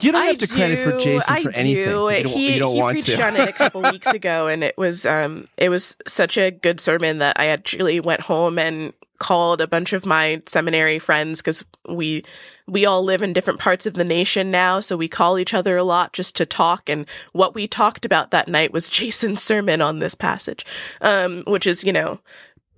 You 0.00 0.12
don't 0.12 0.24
have 0.24 0.38
to 0.38 0.46
do, 0.46 0.54
credit 0.54 0.78
for 0.78 0.98
Jason 0.98 1.20
for 1.20 1.50
I 1.50 1.52
anything. 1.56 1.64
Do. 1.64 1.70
You 1.70 1.84
don't, 1.84 2.26
he, 2.26 2.54
you 2.54 2.58
don't 2.58 2.72
he 2.72 2.80
want 2.80 2.94
preached 2.94 3.18
to. 3.18 3.26
on 3.26 3.36
it 3.36 3.48
a 3.48 3.52
couple 3.52 3.82
weeks 3.82 4.06
ago, 4.14 4.46
and 4.46 4.64
it 4.64 4.78
was 4.78 5.04
um 5.04 5.48
it 5.58 5.68
was 5.68 5.96
such 6.06 6.38
a 6.38 6.50
good 6.50 6.80
sermon 6.80 7.18
that 7.18 7.38
I 7.38 7.48
actually 7.48 8.00
went 8.00 8.22
home 8.22 8.58
and 8.58 8.94
called 9.18 9.60
a 9.60 9.68
bunch 9.68 9.92
of 9.92 10.06
my 10.06 10.40
seminary 10.46 10.98
friends 10.98 11.40
because 11.40 11.62
we 11.86 12.24
we 12.66 12.86
all 12.86 13.02
live 13.02 13.20
in 13.20 13.32
different 13.32 13.60
parts 13.60 13.84
of 13.84 13.94
the 13.94 14.04
nation 14.04 14.50
now, 14.50 14.80
so 14.80 14.96
we 14.96 15.08
call 15.08 15.38
each 15.38 15.52
other 15.54 15.76
a 15.76 15.84
lot 15.84 16.12
just 16.12 16.36
to 16.36 16.46
talk. 16.46 16.88
And 16.88 17.06
what 17.32 17.54
we 17.54 17.68
talked 17.68 18.04
about 18.04 18.30
that 18.30 18.48
night 18.48 18.72
was 18.72 18.88
Jason's 18.88 19.42
sermon 19.42 19.82
on 19.82 19.98
this 19.98 20.14
passage, 20.14 20.64
um, 21.02 21.44
which 21.46 21.66
is 21.66 21.84
you 21.84 21.92
know 21.92 22.18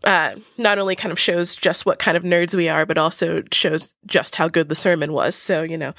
uh, 0.05 0.35
not 0.59 0.79
only 0.79 0.97
kind 0.97 1.13
of 1.13 1.19
shows 1.19 1.55
just 1.55 1.87
what 1.87 1.99
kind 1.99 2.17
of 2.17 2.23
nerds 2.23 2.55
we 2.55 2.69
are, 2.69 2.87
but 2.87 2.99
also 2.99 3.43
shows 3.53 3.95
just 4.07 4.35
how 4.35 4.49
good 4.49 4.69
the 4.69 4.75
sermon 4.75 5.13
was. 5.13 5.35
So, 5.35 5.63
you 5.63 5.79
know, 5.79 5.95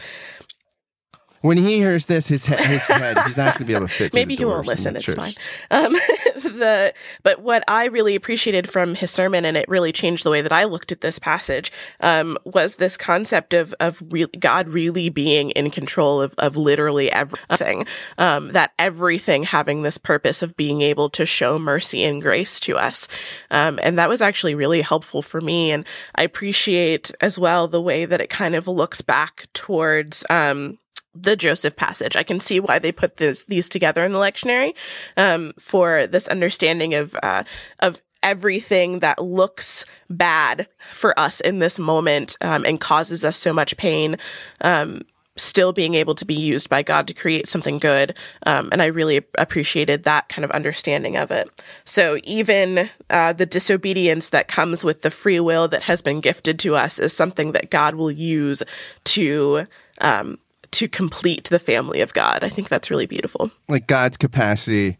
when 1.43 1.57
he 1.57 1.75
hears 1.75 2.05
this, 2.05 2.25
his 2.25 2.45
head, 2.45 2.61
his 2.61 2.83
head 2.83 3.17
he's 3.25 3.35
not 3.35 3.55
going 3.55 3.57
to 3.59 3.65
be 3.65 3.73
able 3.75 3.85
to 3.85 3.93
fit. 3.93 4.13
Maybe 4.13 4.37
he 4.37 4.45
won't 4.45 4.65
listen. 4.65 4.95
It's 4.95 5.03
church. 5.03 5.17
fine. 5.17 5.33
Um, 5.71 5.93
the 6.35 6.93
but 7.21 7.41
what 7.41 7.65
I 7.67 7.87
really 7.87 8.15
appreciated 8.15 8.69
from 8.69 8.95
his 8.95 9.11
sermon, 9.11 9.43
and 9.43 9.57
it 9.57 9.67
really 9.67 9.91
changed 9.91 10.23
the 10.23 10.29
way 10.29 10.41
that 10.41 10.53
I 10.53 10.63
looked 10.63 10.93
at 10.93 11.01
this 11.01 11.19
passage, 11.19 11.73
um, 11.99 12.37
was 12.45 12.77
this 12.77 12.95
concept 12.95 13.53
of 13.53 13.75
of 13.81 14.01
re- 14.09 14.27
God 14.39 14.69
really 14.69 15.09
being 15.09 15.49
in 15.49 15.69
control 15.69 16.21
of 16.21 16.33
of 16.37 16.55
literally 16.55 17.11
everything. 17.11 17.87
Um, 18.17 18.53
that 18.53 18.71
everything 18.79 19.43
having 19.43 19.81
this 19.81 19.97
purpose 19.97 20.43
of 20.43 20.55
being 20.55 20.81
able 20.81 21.09
to 21.09 21.25
show 21.25 21.59
mercy 21.59 22.05
and 22.05 22.21
grace 22.21 22.61
to 22.61 22.77
us, 22.77 23.09
um, 23.51 23.81
and 23.83 23.97
that 23.97 24.07
was 24.07 24.21
actually 24.21 24.55
really 24.55 24.79
helpful 24.79 25.21
for 25.21 25.41
me. 25.41 25.73
And 25.73 25.85
I 26.15 26.23
appreciate 26.23 27.11
as 27.19 27.37
well 27.37 27.67
the 27.67 27.81
way 27.81 28.05
that 28.05 28.21
it 28.21 28.29
kind 28.29 28.55
of 28.55 28.69
looks 28.69 29.01
back 29.01 29.45
towards 29.51 30.23
um, 30.29 30.79
the 31.15 31.35
Joseph 31.35 31.75
passage. 31.75 32.15
I 32.15 32.23
can 32.23 32.39
see 32.39 32.59
why 32.59 32.79
they 32.79 32.91
put 32.91 33.17
this, 33.17 33.43
these 33.45 33.69
together 33.69 34.03
in 34.03 34.11
the 34.11 34.19
lectionary 34.19 34.75
um, 35.17 35.53
for 35.59 36.07
this 36.07 36.27
understanding 36.27 36.93
of 36.93 37.15
uh, 37.21 37.43
of 37.79 38.01
everything 38.23 38.99
that 38.99 39.21
looks 39.21 39.85
bad 40.09 40.67
for 40.93 41.17
us 41.19 41.41
in 41.41 41.59
this 41.59 41.77
moment 41.77 42.37
um, 42.41 42.65
and 42.65 42.79
causes 42.79 43.25
us 43.25 43.37
so 43.37 43.53
much 43.53 43.77
pain. 43.77 44.15
Um, 44.61 45.01
still 45.35 45.73
being 45.73 45.95
able 45.95 46.13
to 46.13 46.25
be 46.25 46.35
used 46.35 46.69
by 46.69 46.83
God 46.83 47.07
to 47.07 47.13
create 47.13 47.47
something 47.47 47.79
good. 47.79 48.15
Um, 48.45 48.69
and 48.71 48.83
I 48.83 48.87
really 48.87 49.17
appreciated 49.37 50.03
that 50.03 50.29
kind 50.29 50.45
of 50.45 50.51
understanding 50.51 51.17
of 51.17 51.31
it. 51.31 51.49
So 51.85 52.17
even 52.23 52.87
uh, 53.09 53.33
the 53.33 53.47
disobedience 53.47 54.29
that 54.29 54.47
comes 54.47 54.85
with 54.85 55.01
the 55.01 55.09
free 55.09 55.39
will 55.39 55.67
that 55.69 55.81
has 55.83 56.03
been 56.03 56.19
gifted 56.19 56.59
to 56.59 56.75
us 56.75 56.99
is 56.99 57.13
something 57.13 57.53
that 57.53 57.71
God 57.71 57.95
will 57.95 58.11
use 58.11 58.61
to 59.05 59.65
um, 60.01 60.37
to 60.73 60.87
complete 60.87 61.45
the 61.45 61.59
family 61.59 62.01
of 62.01 62.13
God. 62.13 62.43
I 62.43 62.49
think 62.49 62.69
that's 62.69 62.89
really 62.91 63.05
beautiful. 63.05 63.51
Like 63.69 63.87
God's 63.87 64.17
capacity 64.17 64.97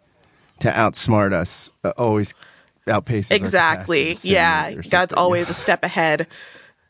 to 0.60 0.70
outsmart 0.70 1.34
us 1.34 1.72
uh, 1.84 1.94
always 1.98 2.34
outpaces 2.88 3.32
exactly. 3.32 4.16
Yeah, 4.22 4.74
God's 4.90 5.14
always 5.14 5.50
a 5.50 5.54
step 5.54 5.84
ahead. 5.84 6.28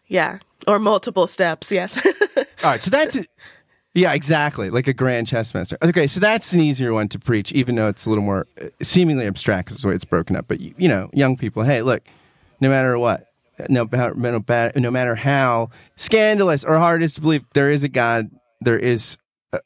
Yeah, 0.08 0.40
or 0.68 0.80
multiple 0.80 1.28
steps. 1.28 1.72
Yes. 1.72 1.98
All 2.38 2.44
right, 2.64 2.82
so 2.82 2.90
that's 2.90 3.16
it. 3.16 3.30
Yeah, 3.96 4.14
exactly. 4.14 4.70
Like 4.70 4.88
a 4.88 4.94
grand 4.94 5.28
chess 5.28 5.54
master. 5.54 5.78
Okay, 5.84 6.08
so 6.08 6.20
that's 6.20 6.52
an 6.52 6.60
easier 6.60 6.94
one 6.94 7.08
to 7.10 7.20
preach, 7.20 7.52
even 7.52 7.76
though 7.76 7.88
it's 7.88 8.06
a 8.06 8.10
little 8.10 8.24
more 8.24 8.48
uh, 8.60 8.70
seemingly 8.82 9.28
abstract 9.28 9.68
because 9.68 9.82
the 9.82 9.88
way 9.88 9.96
it's 9.96 10.06
broken 10.06 10.36
up. 10.36 10.48
But 10.48 10.60
you 10.60 10.88
know, 10.88 11.10
young 11.14 11.38
people, 11.38 11.64
hey, 11.64 11.84
look, 11.84 12.04
no 12.60 12.70
matter 12.70 12.98
what, 12.98 13.28
no, 13.70 13.88
no, 13.92 14.44
no 14.76 14.92
matter 14.92 15.16
how 15.16 15.70
scandalous 15.96 16.64
or 16.64 16.78
hard 16.78 17.02
it 17.02 17.06
is 17.06 17.14
to 17.16 17.22
believe, 17.22 17.46
there 17.54 17.70
is 17.70 17.84
a 17.84 17.90
God 17.90 18.32
there 18.64 18.80
is 18.80 19.18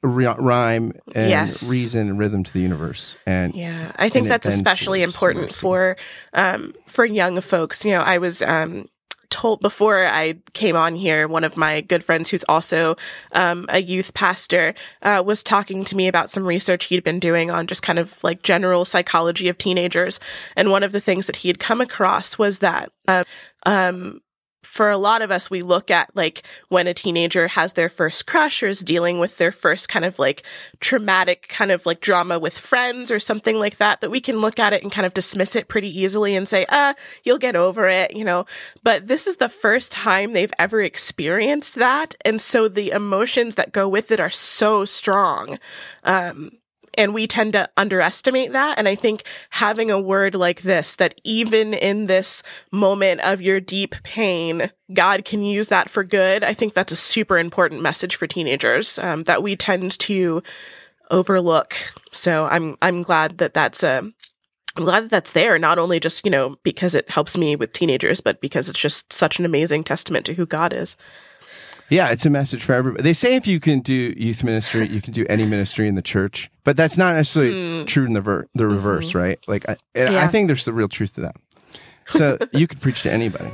rhyme 0.03 0.91
and 1.15 1.29
yes. 1.29 1.69
reason 1.69 2.09
and 2.09 2.19
rhythm 2.19 2.43
to 2.43 2.51
the 2.51 2.59
universe 2.59 3.15
and 3.25 3.55
yeah 3.55 3.93
i 3.95 4.09
think 4.09 4.27
that's 4.27 4.45
especially 4.45 5.01
important 5.01 5.53
for 5.53 5.95
um 6.33 6.73
for 6.87 7.05
young 7.05 7.39
folks 7.39 7.85
you 7.85 7.91
know 7.91 8.01
i 8.01 8.17
was 8.17 8.41
um 8.41 8.85
told 9.29 9.61
before 9.61 10.05
I 10.05 10.35
came 10.53 10.75
on 10.75 10.95
here, 10.95 11.27
one 11.27 11.43
of 11.43 11.57
my 11.57 11.81
good 11.81 12.03
friends 12.03 12.29
who's 12.29 12.45
also 12.47 12.95
um, 13.33 13.65
a 13.69 13.81
youth 13.81 14.13
pastor 14.13 14.73
uh, 15.01 15.21
was 15.25 15.43
talking 15.43 15.83
to 15.85 15.95
me 15.95 16.07
about 16.07 16.29
some 16.29 16.45
research 16.45 16.85
he'd 16.85 17.03
been 17.03 17.19
doing 17.19 17.51
on 17.51 17.67
just 17.67 17.83
kind 17.83 17.99
of 17.99 18.23
like 18.23 18.41
general 18.41 18.85
psychology 18.85 19.49
of 19.49 19.57
teenagers. 19.57 20.19
And 20.55 20.71
one 20.71 20.83
of 20.83 20.91
the 20.91 21.01
things 21.01 21.27
that 21.27 21.35
he 21.35 21.49
had 21.49 21.59
come 21.59 21.81
across 21.81 22.37
was 22.37 22.59
that 22.59 22.91
uh, 23.07 23.23
um, 23.65 24.21
for 24.77 24.91
a 24.91 24.97
lot 24.97 25.23
of 25.23 25.31
us, 25.31 25.49
we 25.49 25.63
look 25.63 25.89
at 25.89 26.15
like 26.15 26.43
when 26.69 26.85
a 26.85 26.93
teenager 26.93 27.47
has 27.47 27.73
their 27.73 27.89
first 27.89 28.27
crush 28.27 28.61
or 28.61 28.67
is 28.67 28.81
dealing 28.81 29.17
with 29.17 29.37
their 29.37 29.51
first 29.51 29.89
kind 29.89 30.05
of 30.05 30.19
like 30.19 30.43
traumatic 30.79 31.47
kind 31.47 31.71
of 31.71 31.87
like 31.87 31.99
drama 31.99 32.37
with 32.37 32.55
friends 32.55 33.09
or 33.09 33.17
something 33.19 33.57
like 33.57 33.77
that, 33.77 34.01
that 34.01 34.11
we 34.11 34.21
can 34.21 34.39
look 34.39 34.59
at 34.59 34.73
it 34.73 34.83
and 34.83 34.91
kind 34.91 35.07
of 35.07 35.15
dismiss 35.15 35.55
it 35.55 35.67
pretty 35.67 35.89
easily 35.99 36.35
and 36.35 36.47
say, 36.47 36.63
ah, 36.69 36.93
you'll 37.23 37.39
get 37.39 37.55
over 37.55 37.87
it, 37.87 38.15
you 38.15 38.23
know. 38.23 38.45
But 38.83 39.07
this 39.07 39.25
is 39.25 39.37
the 39.37 39.49
first 39.49 39.91
time 39.91 40.33
they've 40.33 40.53
ever 40.59 40.79
experienced 40.79 41.73
that. 41.75 42.13
And 42.23 42.39
so 42.39 42.67
the 42.67 42.91
emotions 42.91 43.55
that 43.55 43.71
go 43.71 43.89
with 43.89 44.11
it 44.11 44.19
are 44.19 44.29
so 44.29 44.85
strong. 44.85 45.57
Um, 46.03 46.51
and 46.97 47.13
we 47.13 47.27
tend 47.27 47.53
to 47.53 47.69
underestimate 47.77 48.53
that. 48.53 48.77
And 48.77 48.87
I 48.87 48.95
think 48.95 49.23
having 49.49 49.91
a 49.91 50.01
word 50.01 50.35
like 50.35 50.63
this, 50.63 50.95
that 50.95 51.19
even 51.23 51.73
in 51.73 52.07
this 52.07 52.43
moment 52.71 53.21
of 53.21 53.41
your 53.41 53.59
deep 53.59 53.95
pain, 54.03 54.71
God 54.93 55.23
can 55.23 55.43
use 55.43 55.69
that 55.69 55.89
for 55.89 56.03
good. 56.03 56.43
I 56.43 56.53
think 56.53 56.73
that's 56.73 56.91
a 56.91 56.97
super 56.97 57.37
important 57.37 57.81
message 57.81 58.15
for 58.15 58.27
teenagers 58.27 58.99
um, 58.99 59.23
that 59.23 59.43
we 59.43 59.55
tend 59.55 59.97
to 59.99 60.41
overlook. 61.11 61.75
So 62.11 62.45
I'm 62.45 62.77
I'm 62.81 63.03
glad 63.03 63.37
that 63.37 63.53
that's 63.53 63.83
a 63.83 64.11
I'm 64.77 64.83
glad 64.83 65.05
that 65.05 65.09
that's 65.09 65.33
there, 65.33 65.57
not 65.57 65.79
only 65.79 65.99
just, 65.99 66.23
you 66.23 66.29
know, 66.29 66.55
because 66.61 66.93
it 66.93 67.09
helps 67.09 67.35
me 67.35 67.55
with 67.55 67.73
teenagers, 67.73 68.21
but 68.21 68.41
because 68.41 68.69
it's 68.69 68.79
just 68.79 69.11
such 69.11 69.39
an 69.39 69.45
amazing 69.45 69.83
testament 69.83 70.27
to 70.27 70.35
who 70.35 70.45
God 70.45 70.75
is. 70.75 70.95
Yeah, 71.89 72.09
it's 72.09 72.25
a 72.25 72.29
message 72.29 72.63
for 72.63 72.73
everybody. 72.73 73.03
They 73.03 73.13
say 73.13 73.35
if 73.35 73.47
you 73.47 73.61
can 73.61 73.79
do 73.79 73.93
youth 74.17 74.43
ministry, 74.43 74.87
you 74.89 75.01
can 75.01 75.13
do 75.13 75.25
any 75.29 75.45
ministry 75.45 75.87
in 75.87 75.95
the 75.95 76.01
church, 76.01 76.51
but 76.65 76.75
that's 76.75 76.97
not 76.97 77.15
necessarily 77.15 77.53
mm. 77.53 77.87
true 77.87 78.05
in 78.05 78.13
the 78.13 78.19
ver- 78.19 78.47
the 78.53 78.67
reverse, 78.67 79.09
mm-hmm. 79.09 79.17
right? 79.17 79.39
Like, 79.47 79.69
I, 79.69 79.77
yeah. 79.95 80.23
I 80.23 80.27
think 80.27 80.47
there's 80.47 80.65
the 80.65 80.73
real 80.73 80.89
truth 80.89 81.15
to 81.15 81.21
that. 81.21 81.35
So 82.07 82.37
you 82.51 82.67
could 82.67 82.81
preach 82.81 83.03
to 83.03 83.11
anybody. 83.11 83.51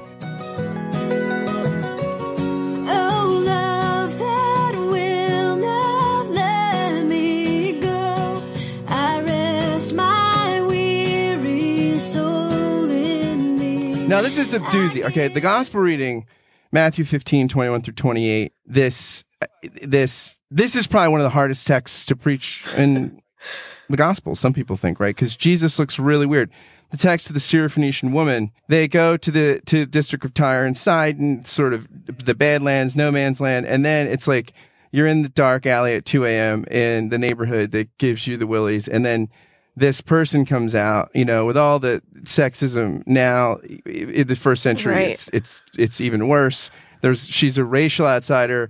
Now, 14.07 14.21
this 14.21 14.37
is 14.37 14.51
the 14.51 14.59
doozy. 14.59 15.03
Okay, 15.05 15.27
the 15.27 15.41
gospel 15.41 15.81
reading 15.81 16.27
Matthew 16.74 17.06
15, 17.06 17.48
21 17.48 17.84
through 17.84 17.94
28. 17.94 18.51
This, 18.65 19.24
this, 19.84 20.38
this 20.50 20.75
is 20.75 20.88
probably 20.88 21.10
one 21.10 21.22
of 21.22 21.25
the 21.25 21.30
hardest 21.30 21.68
texts 21.68 22.03
to 22.08 22.15
preach 22.15 22.63
in 22.75 23.22
the 23.89 23.96
gospel. 23.98 24.34
Some 24.34 24.53
people 24.53 24.75
think, 24.75 25.00
right? 25.00 25.15
Because 25.15 25.38
Jesus 25.38 25.77
looks 25.77 26.00
really 26.00 26.25
weird. 26.25 26.50
The 26.89 26.98
text 26.98 27.27
of 27.27 27.36
the 27.36 27.39
Syrophoenician 27.39 28.12
woman, 28.12 28.51
they 28.70 28.88
go 28.88 29.18
to 29.18 29.32
the, 29.32 29.62
to 29.68 29.82
the 29.82 29.86
district 29.86 30.25
of 30.25 30.34
Tyre 30.34 30.65
and 30.65 30.75
Sidon, 30.75 31.44
sort 31.44 31.74
of 31.74 31.88
the 32.25 32.36
Badlands, 32.36 32.96
no 32.96 33.12
man's 33.12 33.39
land. 33.39 33.68
And 33.68 33.86
then 33.86 34.08
it's 34.08 34.27
like, 34.27 34.53
you're 34.92 35.08
in 35.08 35.22
the 35.22 35.30
dark 35.30 35.65
alley 35.68 35.94
at 35.94 36.06
2 36.06 36.25
a.m. 36.25 36.65
in 36.65 37.10
the 37.10 37.18
neighborhood 37.20 37.72
that 37.72 37.96
gives 38.00 38.25
you 38.27 38.36
the 38.36 38.48
willies. 38.48 38.88
And 38.88 39.06
then 39.06 39.30
this 39.75 40.01
person 40.01 40.46
comes 40.46 40.75
out, 40.75 41.10
you 41.13 41.25
know, 41.25 41.46
with 41.46 41.58
all 41.58 41.80
the 41.80 42.01
sexism 42.22 43.06
now 43.08 43.58
in 43.86 44.27
the 44.27 44.36
first 44.36 44.62
century, 44.62 44.94
right. 44.94 45.08
it's, 45.10 45.30
it's, 45.34 45.62
it's 45.77 46.01
even 46.01 46.27
worse. 46.27 46.70
There's, 47.01 47.27
she's 47.27 47.58
a 47.58 47.65
racial 47.65 48.06
outsider. 48.06 48.70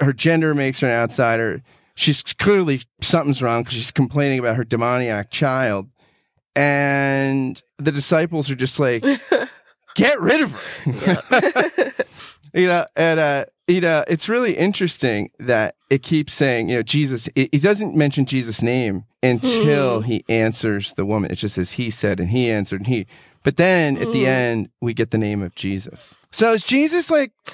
Her 0.00 0.12
gender 0.12 0.54
makes 0.54 0.80
her 0.80 0.86
an 0.86 0.92
outsider. 0.92 1.62
She's 1.96 2.22
clearly 2.22 2.82
something's 3.00 3.42
wrong 3.42 3.62
because 3.62 3.74
she's 3.74 3.90
complaining 3.90 4.38
about 4.38 4.56
her 4.56 4.64
demoniac 4.64 5.30
child. 5.30 5.88
And 6.54 7.60
the 7.78 7.90
disciples 7.90 8.50
are 8.50 8.54
just 8.54 8.78
like, 8.78 9.04
get 9.94 10.20
rid 10.20 10.42
of 10.42 10.52
her. 10.84 11.92
you 12.54 12.66
know, 12.66 12.86
and, 12.96 13.18
uh, 13.18 13.44
you 13.66 13.80
know, 13.80 14.04
it's 14.08 14.28
really 14.28 14.56
interesting 14.56 15.30
that 15.38 15.76
it 15.88 16.02
keeps 16.02 16.34
saying, 16.34 16.68
you 16.68 16.76
know, 16.76 16.82
Jesus, 16.82 17.28
it, 17.34 17.48
it 17.52 17.62
doesn't 17.62 17.96
mention 17.96 18.26
Jesus' 18.26 18.62
name 18.62 19.04
until 19.22 20.02
mm. 20.02 20.04
he 20.04 20.24
answers 20.28 20.92
the 20.92 21.06
woman. 21.06 21.30
It 21.30 21.36
just 21.36 21.54
says 21.54 21.72
he 21.72 21.90
said 21.90 22.20
and 22.20 22.30
he 22.30 22.50
answered 22.50 22.80
and 22.80 22.86
he, 22.86 23.06
but 23.42 23.56
then 23.56 23.98
at 23.98 24.10
the 24.10 24.20
hmm. 24.20 24.26
end, 24.26 24.68
we 24.80 24.94
get 24.94 25.10
the 25.10 25.18
name 25.18 25.42
of 25.42 25.54
Jesus. 25.54 26.14
So 26.32 26.54
is 26.54 26.64
Jesus 26.64 27.10
like 27.10 27.30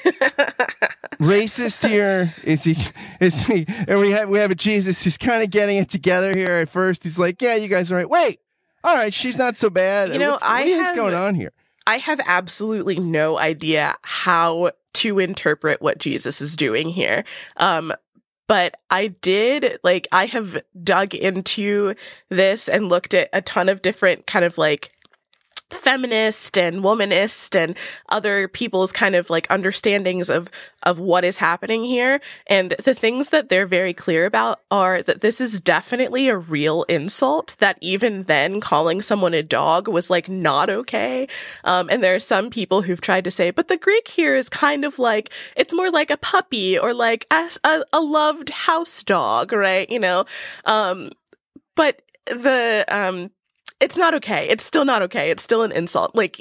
racist 1.18 1.86
here? 1.86 2.32
Is 2.44 2.62
he, 2.62 2.76
is 3.20 3.44
he, 3.44 3.66
and 3.66 3.98
we 3.98 4.12
have, 4.12 4.28
we 4.28 4.38
have 4.38 4.52
a 4.52 4.54
Jesus 4.54 5.02
who's 5.02 5.18
kind 5.18 5.42
of 5.42 5.50
getting 5.50 5.78
it 5.78 5.88
together 5.88 6.32
here 6.32 6.54
at 6.54 6.68
first. 6.68 7.02
He's 7.02 7.18
like, 7.18 7.42
yeah, 7.42 7.56
you 7.56 7.66
guys 7.66 7.90
are 7.90 7.96
right. 7.96 8.08
Wait, 8.08 8.38
all 8.84 8.94
right, 8.94 9.12
she's 9.12 9.36
not 9.36 9.56
so 9.56 9.68
bad. 9.68 10.12
You 10.12 10.20
know, 10.20 10.32
What's, 10.32 10.44
I 10.44 10.64
what 10.64 10.86
have, 10.86 10.96
going 10.96 11.14
on 11.14 11.34
here? 11.34 11.52
I 11.88 11.96
have 11.96 12.20
absolutely 12.24 13.00
no 13.00 13.36
idea 13.36 13.96
how 14.02 14.70
to 14.94 15.18
interpret 15.18 15.80
what 15.80 15.98
Jesus 15.98 16.40
is 16.40 16.56
doing 16.56 16.88
here. 16.88 17.24
Um, 17.56 17.92
but 18.46 18.74
I 18.90 19.08
did 19.08 19.78
like 19.84 20.08
I 20.10 20.26
have 20.26 20.60
dug 20.82 21.14
into 21.14 21.94
this 22.30 22.68
and 22.68 22.88
looked 22.88 23.14
at 23.14 23.28
a 23.32 23.42
ton 23.42 23.68
of 23.68 23.80
different 23.80 24.26
kind 24.26 24.44
of 24.44 24.58
like 24.58 24.90
feminist 25.70 26.58
and 26.58 26.82
womanist 26.82 27.54
and 27.54 27.76
other 28.08 28.48
people's 28.48 28.92
kind 28.92 29.14
of 29.14 29.30
like 29.30 29.46
understandings 29.50 30.28
of 30.28 30.50
of 30.84 30.98
what 30.98 31.24
is 31.24 31.36
happening 31.36 31.84
here. 31.84 32.20
And 32.46 32.70
the 32.72 32.94
things 32.94 33.28
that 33.28 33.48
they're 33.48 33.66
very 33.66 33.92
clear 33.92 34.24
about 34.26 34.60
are 34.70 35.02
that 35.02 35.20
this 35.20 35.40
is 35.40 35.60
definitely 35.60 36.28
a 36.28 36.36
real 36.36 36.84
insult 36.84 37.56
that 37.58 37.78
even 37.80 38.24
then 38.24 38.60
calling 38.60 39.02
someone 39.02 39.34
a 39.34 39.42
dog 39.42 39.88
was 39.88 40.10
like 40.10 40.28
not 40.28 40.70
okay. 40.70 41.28
Um, 41.64 41.88
and 41.90 42.02
there 42.02 42.14
are 42.14 42.20
some 42.20 42.50
people 42.50 42.82
who've 42.82 43.00
tried 43.00 43.24
to 43.24 43.30
say 43.30 43.50
but 43.50 43.68
the 43.68 43.76
greek 43.76 44.08
here 44.08 44.34
is 44.34 44.48
kind 44.48 44.84
of 44.84 44.98
like 44.98 45.30
it's 45.56 45.74
more 45.74 45.90
like 45.90 46.10
a 46.10 46.16
puppy 46.16 46.78
or 46.78 46.94
like 46.94 47.26
a, 47.30 47.50
a, 47.64 47.84
a 47.92 48.00
loved 48.00 48.50
house 48.50 49.02
dog 49.02 49.52
right? 49.52 49.88
You 49.90 49.98
know? 49.98 50.24
Um, 50.64 51.10
but 51.76 52.02
the 52.26 52.84
um 52.88 53.30
it's 53.80 53.96
not 53.96 54.14
okay. 54.14 54.48
It's 54.48 54.64
still 54.64 54.84
not 54.84 55.02
okay. 55.02 55.30
It's 55.30 55.42
still 55.42 55.62
an 55.62 55.72
insult. 55.72 56.14
Like 56.14 56.38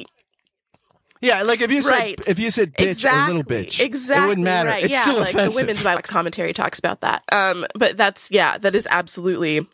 Yeah, 1.21 1.43
like 1.43 1.61
if 1.61 1.71
you 1.71 1.81
said 1.81 1.89
Right. 1.91 2.27
if 2.27 2.39
you 2.39 2.51
said 2.51 2.73
bitch 2.75 2.87
exactly, 2.87 3.35
or 3.35 3.37
little 3.37 3.43
bitch, 3.43 3.79
exactly 3.79 4.25
it 4.25 4.29
wouldn't 4.29 4.45
matter. 4.45 4.69
Right. 4.69 4.83
It's 4.85 4.93
yeah, 4.93 5.01
still 5.01 5.19
like 5.19 5.33
offensive. 5.33 5.53
the 5.53 5.55
women's 5.55 5.83
Bible 5.83 6.01
commentary 6.03 6.53
talks 6.53 6.79
about 6.79 7.01
that. 7.01 7.23
Um, 7.31 7.65
but 7.75 7.97
that's 7.97 8.29
yeah, 8.31 8.57
that 8.57 8.75
is 8.75 8.87
absolutely. 8.89 9.67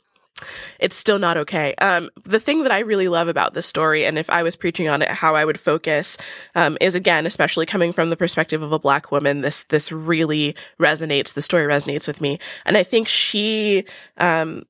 It's 0.80 0.98
still 0.98 1.18
not 1.18 1.38
okay. 1.38 1.76
Um, 1.76 2.10
the 2.26 2.42
thing 2.42 2.64
that 2.64 2.72
I 2.72 2.80
really 2.80 3.08
love 3.08 3.30
about 3.30 3.54
this 3.54 3.66
story, 3.66 4.06
and 4.06 4.18
if 4.18 4.30
I 4.30 4.44
was 4.44 4.58
preaching 4.58 4.90
on 4.90 5.02
it, 5.02 5.08
how 5.08 5.34
I 5.34 5.46
would 5.46 5.58
focus, 5.58 6.18
um, 6.56 6.78
is 6.82 6.94
again, 6.94 7.26
especially 7.26 7.66
coming 7.66 7.94
from 7.94 8.10
the 8.10 8.18
perspective 8.18 8.62
of 8.62 8.74
a 8.74 8.78
black 8.78 9.14
woman, 9.14 9.40
this, 9.40 9.64
this 9.64 9.94
really 9.94 10.58
resonates, 10.78 11.36
the 11.36 11.42
story 11.42 11.66
resonates 11.66 12.06
with 12.06 12.20
me. 12.20 12.40
And 12.66 12.76
I 12.76 12.84
think 12.84 13.08
she, 13.08 13.86
um, 14.18 14.66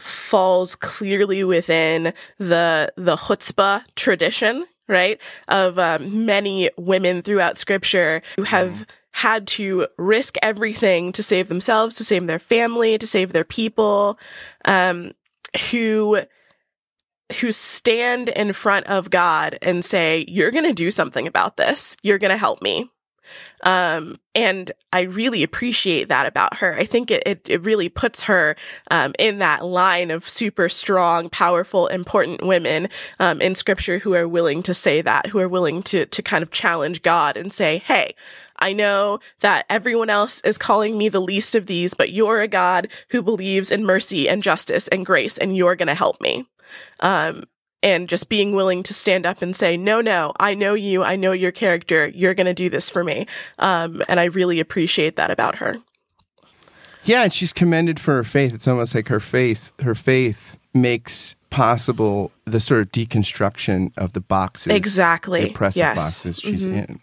falls 0.00 0.74
clearly 0.76 1.44
within 1.44 2.12
the 2.38 2.92
the 2.96 3.16
chutzpah 3.16 3.82
tradition, 3.94 4.66
right? 4.88 5.20
Of 5.48 5.78
um, 5.78 6.26
many 6.26 6.70
women 6.76 7.22
throughout 7.22 7.58
Scripture 7.58 8.22
who 8.36 8.42
have 8.42 8.86
had 9.12 9.46
to 9.46 9.86
risk 9.96 10.36
everything 10.42 11.10
to 11.12 11.22
save 11.22 11.48
themselves, 11.48 11.96
to 11.96 12.04
save 12.04 12.26
their 12.26 12.38
family, 12.38 12.98
to 12.98 13.06
save 13.06 13.32
their 13.32 13.44
people, 13.44 14.18
um, 14.66 15.12
who 15.70 16.20
who 17.40 17.50
stand 17.50 18.28
in 18.28 18.52
front 18.52 18.86
of 18.86 19.10
God 19.10 19.58
and 19.62 19.84
say, 19.84 20.24
"You're 20.28 20.50
going 20.52 20.64
to 20.64 20.72
do 20.72 20.90
something 20.90 21.26
about 21.26 21.56
this. 21.56 21.96
You're 22.02 22.18
going 22.18 22.30
to 22.30 22.36
help 22.36 22.62
me." 22.62 22.90
Um, 23.62 24.18
and 24.34 24.70
I 24.92 25.02
really 25.02 25.42
appreciate 25.42 26.08
that 26.08 26.26
about 26.26 26.56
her. 26.58 26.74
I 26.74 26.84
think 26.84 27.10
it, 27.10 27.22
it, 27.26 27.40
it 27.48 27.62
really 27.62 27.88
puts 27.88 28.22
her, 28.22 28.56
um, 28.90 29.14
in 29.18 29.38
that 29.38 29.64
line 29.64 30.10
of 30.10 30.28
super 30.28 30.68
strong, 30.68 31.28
powerful, 31.28 31.86
important 31.86 32.44
women, 32.44 32.88
um, 33.18 33.40
in 33.40 33.54
scripture 33.54 33.98
who 33.98 34.14
are 34.14 34.28
willing 34.28 34.62
to 34.64 34.74
say 34.74 35.00
that, 35.02 35.26
who 35.26 35.38
are 35.38 35.48
willing 35.48 35.82
to, 35.84 36.06
to 36.06 36.22
kind 36.22 36.42
of 36.42 36.50
challenge 36.50 37.02
God 37.02 37.36
and 37.36 37.52
say, 37.52 37.78
Hey, 37.78 38.14
I 38.58 38.72
know 38.72 39.20
that 39.40 39.66
everyone 39.68 40.10
else 40.10 40.40
is 40.40 40.58
calling 40.58 40.96
me 40.96 41.08
the 41.08 41.20
least 41.20 41.54
of 41.54 41.66
these, 41.66 41.94
but 41.94 42.12
you're 42.12 42.40
a 42.40 42.48
God 42.48 42.88
who 43.10 43.22
believes 43.22 43.70
in 43.70 43.84
mercy 43.84 44.28
and 44.28 44.42
justice 44.42 44.88
and 44.88 45.04
grace, 45.04 45.38
and 45.38 45.56
you're 45.56 45.76
going 45.76 45.88
to 45.88 45.94
help 45.94 46.20
me. 46.20 46.46
Um, 47.00 47.44
and 47.86 48.08
just 48.08 48.28
being 48.28 48.50
willing 48.52 48.82
to 48.82 48.92
stand 48.92 49.24
up 49.24 49.42
and 49.42 49.54
say, 49.54 49.76
no, 49.76 50.00
no, 50.00 50.32
I 50.40 50.54
know 50.54 50.74
you. 50.74 51.04
I 51.04 51.14
know 51.14 51.30
your 51.30 51.52
character. 51.52 52.08
You're 52.08 52.34
going 52.34 52.48
to 52.48 52.54
do 52.54 52.68
this 52.68 52.90
for 52.90 53.04
me. 53.04 53.26
Um, 53.60 54.02
and 54.08 54.18
I 54.18 54.24
really 54.24 54.58
appreciate 54.58 55.14
that 55.16 55.30
about 55.30 55.54
her. 55.56 55.76
Yeah, 57.04 57.22
and 57.22 57.32
she's 57.32 57.52
commended 57.52 58.00
for 58.00 58.16
her 58.16 58.24
faith. 58.24 58.52
It's 58.52 58.66
almost 58.66 58.92
like 58.94 59.06
her 59.06 59.20
faith, 59.20 59.72
her 59.80 59.94
faith 59.94 60.58
makes 60.74 61.36
possible 61.50 62.32
the 62.44 62.58
sort 62.58 62.80
of 62.80 62.90
deconstruction 62.90 63.92
of 63.96 64.12
the 64.14 64.20
boxes, 64.20 64.72
Exactly. 64.72 65.42
the 65.44 65.50
oppressive 65.50 65.78
Yes. 65.78 65.96
boxes 65.96 66.38
she's 66.40 66.66
Mhm. 66.66 66.74
in. 66.88 67.00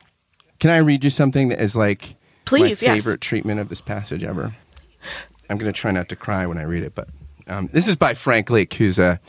Can 0.60 0.70
I 0.70 0.78
read 0.80 1.06
you 1.06 1.10
something 1.10 1.48
that 1.48 1.62
is 1.62 1.78
like 1.78 2.16
Please, 2.44 2.82
my 2.84 2.94
yes. 2.94 3.04
favorite 3.06 3.22
treatment 3.22 3.62
of 3.62 3.70
this 3.70 3.80
passage 3.80 4.22
ever? 4.24 4.54
I'm 5.50 5.58
going 5.58 5.72
to 5.72 5.78
try 5.80 5.92
not 5.92 6.10
to 6.10 6.18
cry 6.18 6.46
when 6.46 6.58
I 6.58 6.64
read 6.64 6.84
it, 6.84 6.94
but 6.94 7.08
um, 7.48 7.68
this 7.72 7.88
is 7.88 7.96
by 7.96 8.14
Frank 8.14 8.50
Lake, 8.50 8.74
who's 8.74 9.00
a 9.00 9.22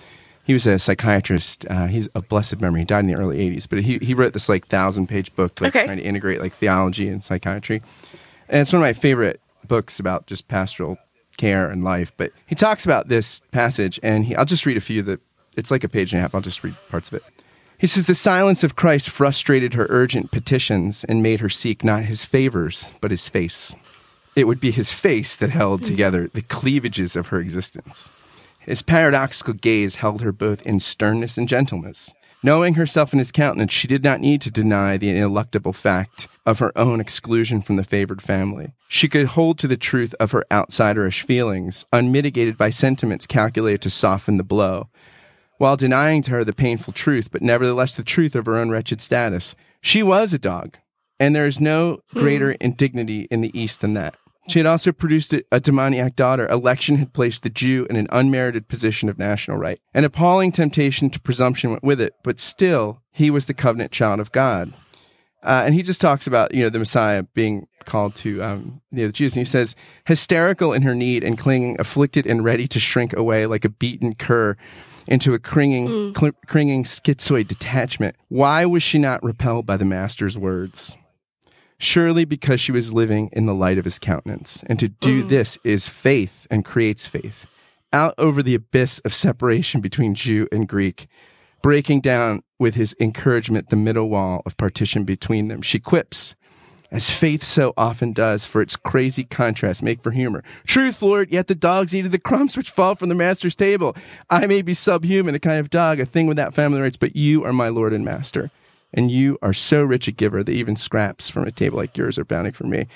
he 0.44 0.52
was 0.52 0.66
a 0.66 0.78
psychiatrist. 0.78 1.66
Uh, 1.68 1.86
he's 1.86 2.08
a 2.14 2.22
blessed 2.22 2.60
memory. 2.60 2.80
He 2.80 2.84
died 2.84 3.00
in 3.00 3.06
the 3.06 3.14
early 3.16 3.38
'80s, 3.38 3.68
but 3.68 3.80
he 3.82 3.98
he 3.98 4.14
wrote 4.14 4.32
this 4.32 4.48
like 4.48 4.66
thousand 4.66 5.08
page 5.08 5.34
book, 5.34 5.60
like 5.60 5.74
Okay. 5.74 5.84
trying 5.86 5.98
to 5.98 6.04
integrate 6.04 6.40
like 6.40 6.54
theology 6.54 7.08
and 7.08 7.22
psychiatry. 7.22 7.80
And 8.48 8.60
it's 8.60 8.72
one 8.72 8.82
of 8.82 8.86
my 8.86 8.92
favorite 8.92 9.40
books 9.66 9.98
about 9.98 10.26
just 10.26 10.46
pastoral 10.48 10.98
care 11.38 11.68
and 11.68 11.82
life. 11.82 12.12
But 12.16 12.32
he 12.46 12.54
talks 12.54 12.84
about 12.84 13.08
this 13.08 13.40
passage, 13.52 13.98
and 14.02 14.24
he, 14.26 14.36
I'll 14.36 14.44
just 14.44 14.66
read 14.66 14.76
a 14.76 14.80
few 14.82 15.02
that 15.02 15.20
it's 15.56 15.70
like 15.70 15.82
a 15.84 15.88
page 15.88 16.12
and 16.12 16.18
a 16.18 16.22
half. 16.22 16.34
I'll 16.34 16.40
just 16.40 16.62
read 16.62 16.74
parts 16.90 17.08
of 17.08 17.14
it. 17.14 17.22
He 17.78 17.86
says, 17.88 18.06
The 18.06 18.14
silence 18.14 18.62
of 18.62 18.76
Christ 18.76 19.08
frustrated 19.10 19.74
her 19.74 19.86
urgent 19.90 20.30
petitions 20.30 21.04
and 21.04 21.22
made 21.22 21.40
her 21.40 21.48
seek 21.48 21.82
not 21.82 22.04
his 22.04 22.24
favors, 22.24 22.90
but 23.00 23.10
his 23.10 23.28
face. 23.28 23.74
It 24.36 24.46
would 24.46 24.60
be 24.60 24.70
his 24.70 24.92
face 24.92 25.36
that 25.36 25.50
held 25.50 25.82
together 25.82 26.28
the 26.28 26.42
cleavages 26.42 27.16
of 27.16 27.28
her 27.28 27.40
existence. 27.40 28.10
His 28.66 28.82
paradoxical 28.82 29.54
gaze 29.54 29.96
held 29.96 30.22
her 30.22 30.32
both 30.32 30.66
in 30.66 30.80
sternness 30.80 31.36
and 31.36 31.48
gentleness. 31.48 32.14
Knowing 32.42 32.74
herself 32.74 33.14
in 33.14 33.18
his 33.18 33.32
countenance, 33.32 33.72
she 33.72 33.88
did 33.88 34.04
not 34.04 34.20
need 34.20 34.40
to 34.42 34.50
deny 34.50 34.98
the 34.98 35.08
ineluctable 35.08 35.72
fact 35.72 36.28
of 36.44 36.58
her 36.58 36.70
own 36.76 37.00
exclusion 37.00 37.62
from 37.62 37.76
the 37.76 37.84
favored 37.84 38.20
family. 38.20 38.72
She 38.86 39.08
could 39.08 39.28
hold 39.28 39.58
to 39.58 39.66
the 39.66 39.78
truth 39.78 40.14
of 40.20 40.32
her 40.32 40.44
outsiderish 40.50 41.22
feelings, 41.22 41.86
unmitigated 41.90 42.58
by 42.58 42.68
sentiments 42.68 43.26
calculated 43.26 43.80
to 43.82 43.90
soften 43.90 44.36
the 44.36 44.44
blow, 44.44 44.90
while 45.56 45.76
denying 45.76 46.20
to 46.22 46.32
her 46.32 46.44
the 46.44 46.52
painful 46.52 46.92
truth, 46.92 47.30
but 47.30 47.40
nevertheless 47.40 47.94
the 47.94 48.02
truth 48.02 48.34
of 48.34 48.44
her 48.44 48.56
own 48.56 48.68
wretched 48.70 49.00
status. 49.00 49.54
She 49.80 50.02
was 50.02 50.34
a 50.34 50.38
dog, 50.38 50.76
and 51.18 51.34
there 51.34 51.46
is 51.46 51.60
no 51.60 52.00
hmm. 52.10 52.18
greater 52.18 52.50
indignity 52.52 53.26
in 53.30 53.40
the 53.40 53.58
East 53.58 53.80
than 53.80 53.94
that. 53.94 54.16
She 54.48 54.58
had 54.58 54.66
also 54.66 54.92
produced 54.92 55.32
a, 55.32 55.44
a 55.50 55.60
demoniac 55.60 56.16
daughter. 56.16 56.46
Election 56.48 56.96
had 56.96 57.12
placed 57.12 57.42
the 57.42 57.50
Jew 57.50 57.86
in 57.88 57.96
an 57.96 58.08
unmerited 58.10 58.68
position 58.68 59.08
of 59.08 59.18
national 59.18 59.56
right. 59.56 59.80
An 59.94 60.04
appalling 60.04 60.52
temptation 60.52 61.10
to 61.10 61.20
presumption 61.20 61.70
went 61.70 61.82
with 61.82 62.00
it, 62.00 62.14
but 62.22 62.38
still, 62.38 63.02
he 63.10 63.30
was 63.30 63.46
the 63.46 63.54
covenant 63.54 63.92
child 63.92 64.20
of 64.20 64.32
God. 64.32 64.72
Uh, 65.42 65.62
and 65.66 65.74
he 65.74 65.82
just 65.82 66.00
talks 66.00 66.26
about 66.26 66.54
you 66.54 66.62
know 66.62 66.70
the 66.70 66.78
Messiah 66.78 67.22
being 67.34 67.66
called 67.84 68.14
to 68.14 68.42
um, 68.42 68.80
you 68.90 69.02
know, 69.02 69.06
the 69.08 69.12
Jews, 69.12 69.36
and 69.36 69.40
he 69.42 69.50
says, 69.50 69.76
hysterical 70.06 70.72
in 70.72 70.82
her 70.82 70.94
need 70.94 71.22
and 71.22 71.36
clinging, 71.36 71.78
afflicted 71.78 72.26
and 72.26 72.42
ready 72.42 72.66
to 72.68 72.80
shrink 72.80 73.12
away 73.12 73.44
like 73.44 73.64
a 73.64 73.68
beaten 73.68 74.14
cur 74.14 74.56
into 75.06 75.34
a 75.34 75.38
cringing, 75.38 76.14
cl- 76.14 76.32
cringing 76.46 76.84
schizoid 76.84 77.46
detachment. 77.46 78.16
Why 78.28 78.64
was 78.64 78.82
she 78.82 78.98
not 78.98 79.22
repelled 79.22 79.66
by 79.66 79.76
the 79.76 79.84
Master's 79.84 80.38
words? 80.38 80.96
Surely 81.78 82.24
because 82.24 82.60
she 82.60 82.72
was 82.72 82.94
living 82.94 83.28
in 83.32 83.46
the 83.46 83.54
light 83.54 83.78
of 83.78 83.84
his 83.84 83.98
countenance, 83.98 84.62
and 84.66 84.78
to 84.78 84.88
do 84.88 85.24
mm. 85.24 85.28
this 85.28 85.58
is 85.64 85.88
faith 85.88 86.46
and 86.50 86.64
creates 86.64 87.06
faith. 87.06 87.46
Out 87.92 88.14
over 88.18 88.42
the 88.42 88.54
abyss 88.54 89.00
of 89.00 89.14
separation 89.14 89.80
between 89.80 90.14
Jew 90.14 90.48
and 90.50 90.68
Greek, 90.68 91.06
breaking 91.62 92.00
down 92.00 92.42
with 92.58 92.74
his 92.74 92.94
encouragement 93.00 93.70
the 93.70 93.76
middle 93.76 94.08
wall 94.08 94.42
of 94.46 94.56
partition 94.56 95.04
between 95.04 95.48
them. 95.48 95.62
She 95.62 95.78
quips, 95.78 96.34
as 96.90 97.10
faith 97.10 97.42
so 97.42 97.72
often 97.76 98.12
does, 98.12 98.44
for 98.44 98.62
its 98.62 98.76
crazy 98.76 99.24
contrast 99.24 99.82
make 99.82 100.02
for 100.02 100.12
humor. 100.12 100.44
Truth, 100.66 101.02
Lord, 101.02 101.32
yet 101.32 101.48
the 101.48 101.54
dogs 101.54 101.94
eat 101.94 102.06
of 102.06 102.12
the 102.12 102.18
crumbs 102.18 102.56
which 102.56 102.70
fall 102.70 102.94
from 102.94 103.08
the 103.08 103.14
master's 103.14 103.56
table. 103.56 103.96
I 104.30 104.46
may 104.46 104.62
be 104.62 104.74
subhuman, 104.74 105.34
a 105.34 105.40
kind 105.40 105.58
of 105.58 105.70
dog, 105.70 105.98
a 105.98 106.06
thing 106.06 106.26
without 106.26 106.54
family 106.54 106.80
rights, 106.80 106.96
but 106.96 107.16
you 107.16 107.44
are 107.44 107.52
my 107.52 107.68
Lord 107.68 107.92
and 107.92 108.04
Master. 108.04 108.50
And 108.96 109.10
you 109.10 109.38
are 109.42 109.52
so 109.52 109.82
rich 109.82 110.08
a 110.08 110.12
giver 110.12 110.42
that 110.44 110.52
even 110.52 110.76
scraps 110.76 111.28
from 111.28 111.46
a 111.46 111.50
table 111.50 111.76
like 111.78 111.96
yours 111.96 112.18
are 112.18 112.24
bounty 112.24 112.52
for 112.52 112.64
me. 112.64 112.86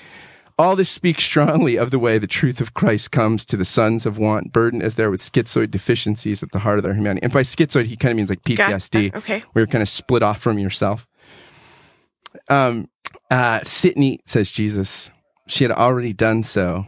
All 0.59 0.75
this 0.75 0.89
speaks 0.91 1.23
strongly 1.23 1.77
of 1.77 1.91
the 1.91 1.99
way 1.99 2.19
the 2.19 2.27
truth 2.27 2.61
of 2.61 2.75
Christ 2.75 3.13
comes 3.13 3.45
to 3.45 3.57
the 3.57 3.65
sons 3.65 4.07
of 4.07 4.19
want, 4.19 4.53
burdened 4.53 4.83
as 4.83 4.95
they're 4.97 5.11
with 5.11 5.21
schizoid 5.21 5.71
deficiencies 5.71 6.43
at 6.43 6.51
the 6.53 6.59
heart 6.61 6.79
of 6.79 6.83
their 6.85 6.95
humanity. 6.95 7.23
And 7.23 7.33
by 7.33 7.43
schizoid, 7.43 7.87
he 7.87 7.97
kind 7.97 8.11
of 8.11 8.17
means 8.17 8.31
like 8.31 8.43
PTSD, 8.43 9.13
Got- 9.13 9.19
okay. 9.19 9.43
where 9.53 9.61
you're 9.61 9.67
kind 9.69 9.83
of 9.83 9.89
split 9.89 10.23
off 10.23 10.41
from 10.41 10.59
yourself. 10.59 11.07
Um, 12.49 12.89
uh, 13.31 13.61
Sitney, 13.61 14.19
says 14.25 14.51
Jesus, 14.51 15.11
she 15.47 15.65
had 15.65 15.71
already 15.73 16.13
done 16.13 16.43
so. 16.43 16.87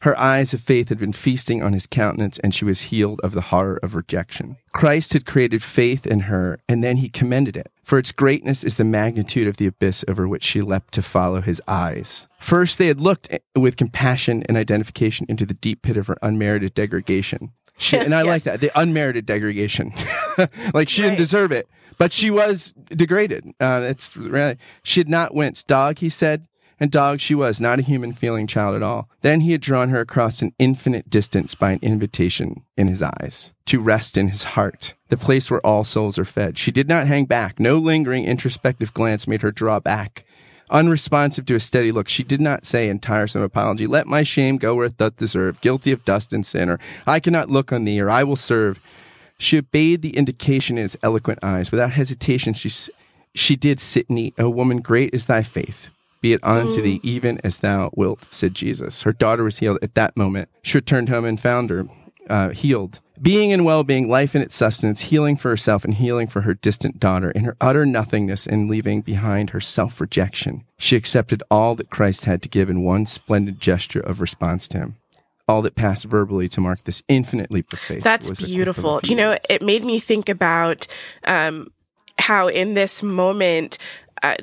Her 0.00 0.18
eyes 0.18 0.52
of 0.52 0.60
faith 0.60 0.88
had 0.88 0.98
been 0.98 1.12
feasting 1.12 1.62
on 1.62 1.72
his 1.72 1.86
countenance, 1.86 2.38
and 2.38 2.54
she 2.54 2.64
was 2.64 2.82
healed 2.82 3.20
of 3.22 3.32
the 3.32 3.40
horror 3.40 3.78
of 3.82 3.94
rejection. 3.94 4.56
Christ 4.72 5.12
had 5.12 5.26
created 5.26 5.62
faith 5.62 6.06
in 6.06 6.20
her, 6.20 6.58
and 6.68 6.84
then 6.84 6.98
he 6.98 7.08
commended 7.08 7.56
it. 7.56 7.70
For 7.82 7.98
its 7.98 8.12
greatness 8.12 8.64
is 8.64 8.76
the 8.76 8.84
magnitude 8.84 9.46
of 9.46 9.56
the 9.56 9.66
abyss 9.66 10.04
over 10.08 10.26
which 10.28 10.42
she 10.42 10.60
leapt 10.60 10.92
to 10.94 11.02
follow 11.02 11.40
his 11.40 11.62
eyes. 11.66 12.26
First, 12.38 12.78
they 12.78 12.88
had 12.88 13.00
looked 13.00 13.28
with 13.54 13.76
compassion 13.76 14.42
and 14.48 14.56
identification 14.56 15.26
into 15.28 15.46
the 15.46 15.54
deep 15.54 15.82
pit 15.82 15.96
of 15.96 16.08
her 16.08 16.18
unmerited 16.22 16.74
degradation. 16.74 17.52
She, 17.78 17.96
and 17.96 18.14
I 18.14 18.22
like 18.22 18.42
that, 18.42 18.60
the 18.60 18.72
unmerited 18.74 19.24
degradation. 19.24 19.92
like 20.74 20.88
she 20.88 21.02
didn't 21.02 21.18
deserve 21.18 21.52
it, 21.52 21.68
but 21.98 22.12
she 22.12 22.30
was 22.30 22.72
degraded. 22.88 23.46
Uh, 23.60 23.82
it's 23.84 24.16
really, 24.16 24.58
she 24.82 25.00
had 25.00 25.08
not 25.08 25.34
winced. 25.34 25.66
Dog, 25.66 25.98
he 25.98 26.08
said, 26.08 26.46
And 26.78 26.90
dog 26.90 27.20
she 27.20 27.34
was, 27.34 27.60
not 27.60 27.78
a 27.78 27.82
human 27.82 28.12
feeling 28.12 28.46
child 28.46 28.74
at 28.74 28.82
all. 28.82 29.08
Then 29.22 29.40
he 29.40 29.52
had 29.52 29.62
drawn 29.62 29.88
her 29.88 30.00
across 30.00 30.42
an 30.42 30.52
infinite 30.58 31.08
distance 31.08 31.54
by 31.54 31.72
an 31.72 31.78
invitation 31.80 32.64
in 32.76 32.88
his 32.88 33.02
eyes, 33.02 33.50
to 33.66 33.80
rest 33.80 34.16
in 34.16 34.28
his 34.28 34.42
heart, 34.42 34.94
the 35.08 35.16
place 35.16 35.50
where 35.50 35.64
all 35.64 35.84
souls 35.84 36.18
are 36.18 36.26
fed. 36.26 36.58
She 36.58 36.70
did 36.70 36.88
not 36.88 37.06
hang 37.06 37.24
back. 37.24 37.58
No 37.58 37.78
lingering 37.78 38.24
introspective 38.24 38.92
glance 38.92 39.26
made 39.26 39.42
her 39.42 39.50
draw 39.50 39.80
back. 39.80 40.24
Unresponsive 40.68 41.46
to 41.46 41.54
a 41.54 41.60
steady 41.60 41.92
look, 41.92 42.08
she 42.08 42.24
did 42.24 42.40
not 42.40 42.66
say 42.66 42.88
in 42.88 42.98
tiresome 42.98 43.42
apology, 43.42 43.86
Let 43.86 44.06
my 44.06 44.22
shame 44.22 44.58
go 44.58 44.74
where 44.74 44.86
it 44.86 44.96
doth 44.96 45.16
deserve, 45.16 45.60
guilty 45.60 45.92
of 45.92 46.04
dust 46.04 46.32
and 46.32 46.44
sin, 46.44 46.68
or 46.68 46.80
I 47.06 47.20
cannot 47.20 47.50
look 47.50 47.72
on 47.72 47.84
thee, 47.84 48.00
or 48.00 48.10
I 48.10 48.24
will 48.24 48.36
serve. 48.36 48.80
She 49.38 49.58
obeyed 49.58 50.02
the 50.02 50.16
indication 50.16 50.76
in 50.76 50.82
his 50.82 50.98
eloquent 51.02 51.38
eyes. 51.42 51.70
Without 51.70 51.92
hesitation, 51.92 52.52
she, 52.52 52.70
she 53.34 53.54
did 53.54 53.78
sit 53.78 54.10
neat. 54.10 54.34
O 54.38 54.50
woman, 54.50 54.80
great 54.80 55.14
is 55.14 55.26
thy 55.26 55.42
faith. 55.42 55.90
Be 56.20 56.32
it 56.32 56.40
unto 56.42 56.80
thee 56.82 57.00
even 57.02 57.40
as 57.44 57.58
thou 57.58 57.90
wilt, 57.94 58.26
said 58.30 58.54
Jesus. 58.54 59.02
Her 59.02 59.12
daughter 59.12 59.44
was 59.44 59.58
healed 59.58 59.78
at 59.82 59.94
that 59.94 60.16
moment. 60.16 60.48
She 60.62 60.78
returned 60.78 61.08
home 61.08 61.24
and 61.24 61.40
found 61.40 61.70
her 61.70 61.86
uh, 62.28 62.50
healed. 62.50 63.00
Being 63.20 63.52
and 63.52 63.64
well 63.64 63.82
being, 63.82 64.08
life 64.08 64.34
in 64.34 64.42
its 64.42 64.54
sustenance, 64.54 65.00
healing 65.00 65.36
for 65.36 65.48
herself 65.48 65.84
and 65.84 65.94
healing 65.94 66.26
for 66.26 66.42
her 66.42 66.52
distant 66.52 67.00
daughter. 67.00 67.30
In 67.30 67.44
her 67.44 67.56
utter 67.60 67.86
nothingness 67.86 68.46
and 68.46 68.68
leaving 68.68 69.00
behind 69.00 69.50
her 69.50 69.60
self 69.60 70.00
rejection, 70.00 70.64
she 70.76 70.96
accepted 70.96 71.42
all 71.50 71.74
that 71.76 71.90
Christ 71.90 72.26
had 72.26 72.42
to 72.42 72.48
give 72.48 72.68
in 72.68 72.82
one 72.82 73.06
splendid 73.06 73.58
gesture 73.58 74.00
of 74.00 74.20
response 74.20 74.68
to 74.68 74.78
him 74.78 74.96
all 75.48 75.62
that 75.62 75.76
passed 75.76 76.04
verbally 76.04 76.48
to 76.48 76.60
mark 76.60 76.82
this 76.84 77.02
infinitely 77.08 77.62
faith. 77.62 78.02
That's 78.02 78.30
beautiful. 78.30 79.00
You 79.04 79.14
know, 79.14 79.38
it 79.48 79.62
made 79.62 79.84
me 79.84 80.00
think 80.00 80.28
about 80.28 80.86
um, 81.24 81.68
how 82.18 82.48
in 82.48 82.74
this 82.74 83.02
moment, 83.02 83.78
uh, 84.22 84.36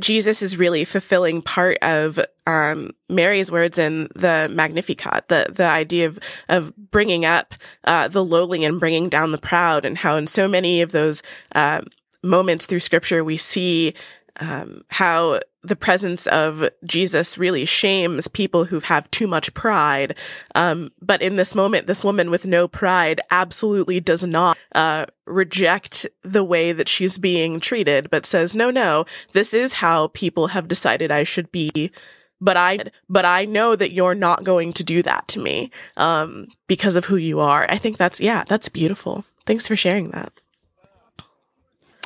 Jesus 0.00 0.42
is 0.42 0.56
really 0.56 0.84
fulfilling 0.84 1.42
part 1.42 1.78
of 1.82 2.20
um, 2.46 2.90
Mary's 3.08 3.50
words 3.50 3.78
in 3.78 4.08
the 4.14 4.48
Magnificat, 4.50 5.28
the 5.28 5.46
the 5.52 5.64
idea 5.66 6.06
of 6.06 6.18
of 6.48 6.74
bringing 6.90 7.24
up 7.24 7.54
uh, 7.84 8.08
the 8.08 8.24
lowly 8.24 8.64
and 8.64 8.80
bringing 8.80 9.08
down 9.08 9.32
the 9.32 9.38
proud, 9.38 9.84
and 9.84 9.98
how 9.98 10.16
in 10.16 10.26
so 10.26 10.46
many 10.48 10.82
of 10.82 10.92
those 10.92 11.22
uh, 11.54 11.82
moments 12.22 12.66
through 12.66 12.80
Scripture 12.80 13.24
we 13.24 13.36
see 13.36 13.94
um, 14.40 14.82
how 14.88 15.40
the 15.62 15.76
presence 15.76 16.26
of 16.28 16.68
Jesus 16.84 17.36
really 17.36 17.64
shames 17.64 18.28
people 18.28 18.64
who 18.64 18.80
have 18.80 19.10
too 19.10 19.26
much 19.26 19.52
pride. 19.54 20.16
Um, 20.54 20.92
but 21.00 21.22
in 21.22 21.36
this 21.36 21.54
moment, 21.54 21.86
this 21.86 22.04
woman 22.04 22.30
with 22.30 22.46
no 22.46 22.68
pride 22.68 23.20
absolutely 23.30 24.00
does 24.00 24.24
not 24.24 24.56
uh, 24.74 25.06
reject 25.26 26.06
the 26.22 26.44
way 26.44 26.72
that 26.72 26.88
she's 26.88 27.18
being 27.18 27.60
treated, 27.60 28.10
but 28.10 28.26
says, 28.26 28.54
"No, 28.54 28.70
no, 28.70 29.04
this 29.32 29.54
is 29.54 29.72
how 29.72 30.08
people 30.08 30.48
have 30.48 30.68
decided 30.68 31.10
I 31.10 31.24
should 31.24 31.50
be." 31.50 31.90
But 32.38 32.58
I, 32.58 32.78
but 33.08 33.24
I 33.24 33.46
know 33.46 33.74
that 33.74 33.92
you're 33.92 34.14
not 34.14 34.44
going 34.44 34.74
to 34.74 34.84
do 34.84 35.02
that 35.02 35.26
to 35.28 35.40
me, 35.40 35.70
um, 35.96 36.48
because 36.66 36.94
of 36.94 37.06
who 37.06 37.16
you 37.16 37.40
are. 37.40 37.64
I 37.70 37.78
think 37.78 37.96
that's, 37.96 38.20
yeah, 38.20 38.44
that's 38.46 38.68
beautiful. 38.68 39.24
Thanks 39.46 39.66
for 39.66 39.74
sharing 39.74 40.10
that. 40.10 40.32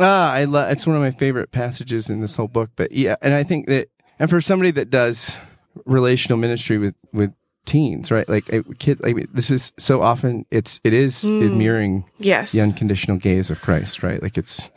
Ah, 0.00 0.32
I 0.32 0.44
love. 0.44 0.72
It's 0.72 0.86
one 0.86 0.96
of 0.96 1.02
my 1.02 1.10
favorite 1.10 1.50
passages 1.50 2.08
in 2.08 2.20
this 2.20 2.36
whole 2.36 2.48
book. 2.48 2.70
But 2.74 2.92
yeah, 2.92 3.16
and 3.22 3.34
I 3.34 3.42
think 3.42 3.66
that, 3.66 3.88
and 4.18 4.30
for 4.30 4.40
somebody 4.40 4.70
that 4.72 4.90
does 4.90 5.36
relational 5.84 6.38
ministry 6.38 6.78
with 6.78 6.94
with 7.12 7.32
teens, 7.66 8.10
right? 8.10 8.28
Like 8.28 8.50
kids, 8.78 9.00
like 9.00 9.32
this 9.32 9.50
is 9.50 9.72
so 9.78 10.02
often 10.02 10.46
it's 10.50 10.80
it 10.84 10.92
is 10.92 11.22
mm. 11.22 11.56
mirroring 11.56 12.04
yes 12.18 12.52
the 12.52 12.60
unconditional 12.60 13.16
gaze 13.16 13.50
of 13.50 13.60
Christ, 13.60 14.02
right? 14.02 14.22
Like 14.22 14.38
it's 14.38 14.70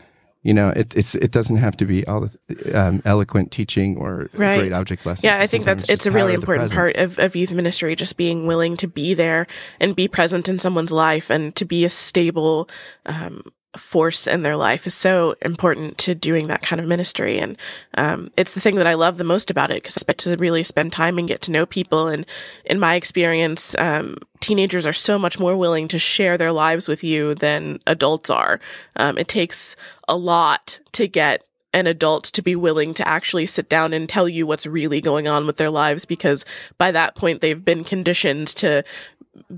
you 0.44 0.54
know 0.54 0.70
it 0.70 0.96
it's 0.96 1.16
it 1.16 1.32
doesn't 1.32 1.58
have 1.58 1.78
to 1.78 1.86
be 1.86 2.06
all 2.06 2.22
the 2.22 2.80
um, 2.80 3.02
eloquent 3.06 3.52
teaching 3.52 3.98
or 3.98 4.30
right. 4.34 4.60
great 4.60 4.74
object 4.74 5.06
lessons. 5.06 5.24
Yeah, 5.24 5.40
I 5.40 5.48
think 5.48 5.66
that's 5.66 5.90
it's 5.90 6.06
a 6.06 6.12
really 6.12 6.34
important 6.34 6.72
part 6.72 6.96
of, 6.98 7.18
of 7.18 7.36
youth 7.36 7.52
ministry, 7.52 7.96
just 7.96 8.18
being 8.18 8.46
willing 8.46 8.78
to 8.78 8.88
be 8.88 9.14
there 9.14 9.48
and 9.80 9.96
be 9.96 10.08
present 10.08 10.50
in 10.50 10.60
someone's 10.60 10.92
life 10.92 11.30
and 11.30 11.56
to 11.56 11.66
be 11.66 11.86
a 11.86 11.90
stable 11.90 12.70
um, 13.06 13.42
force 13.78 14.28
in 14.28 14.44
their 14.44 14.56
life 14.56 14.86
is 14.86 14.94
so 14.94 15.36
important 15.42 15.98
to 16.00 16.16
doing 16.16 16.48
that 16.48 16.62
kind 16.62 16.80
of 16.80 16.88
ministry. 16.88 17.40
And 17.40 17.58
um, 17.96 18.32
it's 18.38 18.54
the 18.54 18.60
thing 18.60 18.76
that 18.76 18.88
I 18.88 18.94
love 18.94 19.18
the 19.18 19.24
most 19.24 19.50
about 19.50 19.72
it 19.72 19.82
because 19.82 19.98
I 19.98 20.06
get 20.08 20.18
to 20.20 20.36
really 20.38 20.64
spend 20.64 20.92
time 20.92 21.18
and 21.18 21.28
get 21.28 21.42
to 21.44 21.52
know 21.52 21.66
people. 21.66 22.08
And 22.08 22.26
in 22.66 22.80
my 22.80 22.96
experience, 22.96 23.76
um, 23.80 24.18
teenagers 24.40 24.86
are 24.86 24.94
so 24.94 25.18
much 25.18 25.40
more 25.40 25.58
willing 25.58 25.88
to 25.90 26.00
share 26.00 26.38
their 26.38 26.52
lives 26.52 26.88
with 26.88 27.04
you 27.04 27.36
than 27.36 27.80
adults 27.88 28.30
are. 28.30 28.60
Um, 28.96 29.18
it 29.18 29.28
takes 29.28 29.76
a 30.08 30.18
lot 30.18 30.80
to 30.94 31.08
get 31.08 31.44
an 31.74 31.88
adult 31.88 32.26
to 32.26 32.42
be 32.42 32.56
willing 32.56 32.94
to 32.94 33.08
actually 33.08 33.48
sit 33.48 33.68
down 33.68 33.94
and 33.94 34.08
tell 34.08 34.30
you 34.30 34.46
what's 34.46 34.68
really 34.68 35.02
going 35.02 35.28
on 35.28 35.48
with 35.48 35.58
their 35.58 35.72
lives 35.72 36.06
because 36.06 36.46
by 36.78 36.92
that 36.92 37.16
point 37.16 37.42
they've 37.42 37.66
been 37.66 37.84
conditioned 37.84 38.48
to 38.48 38.84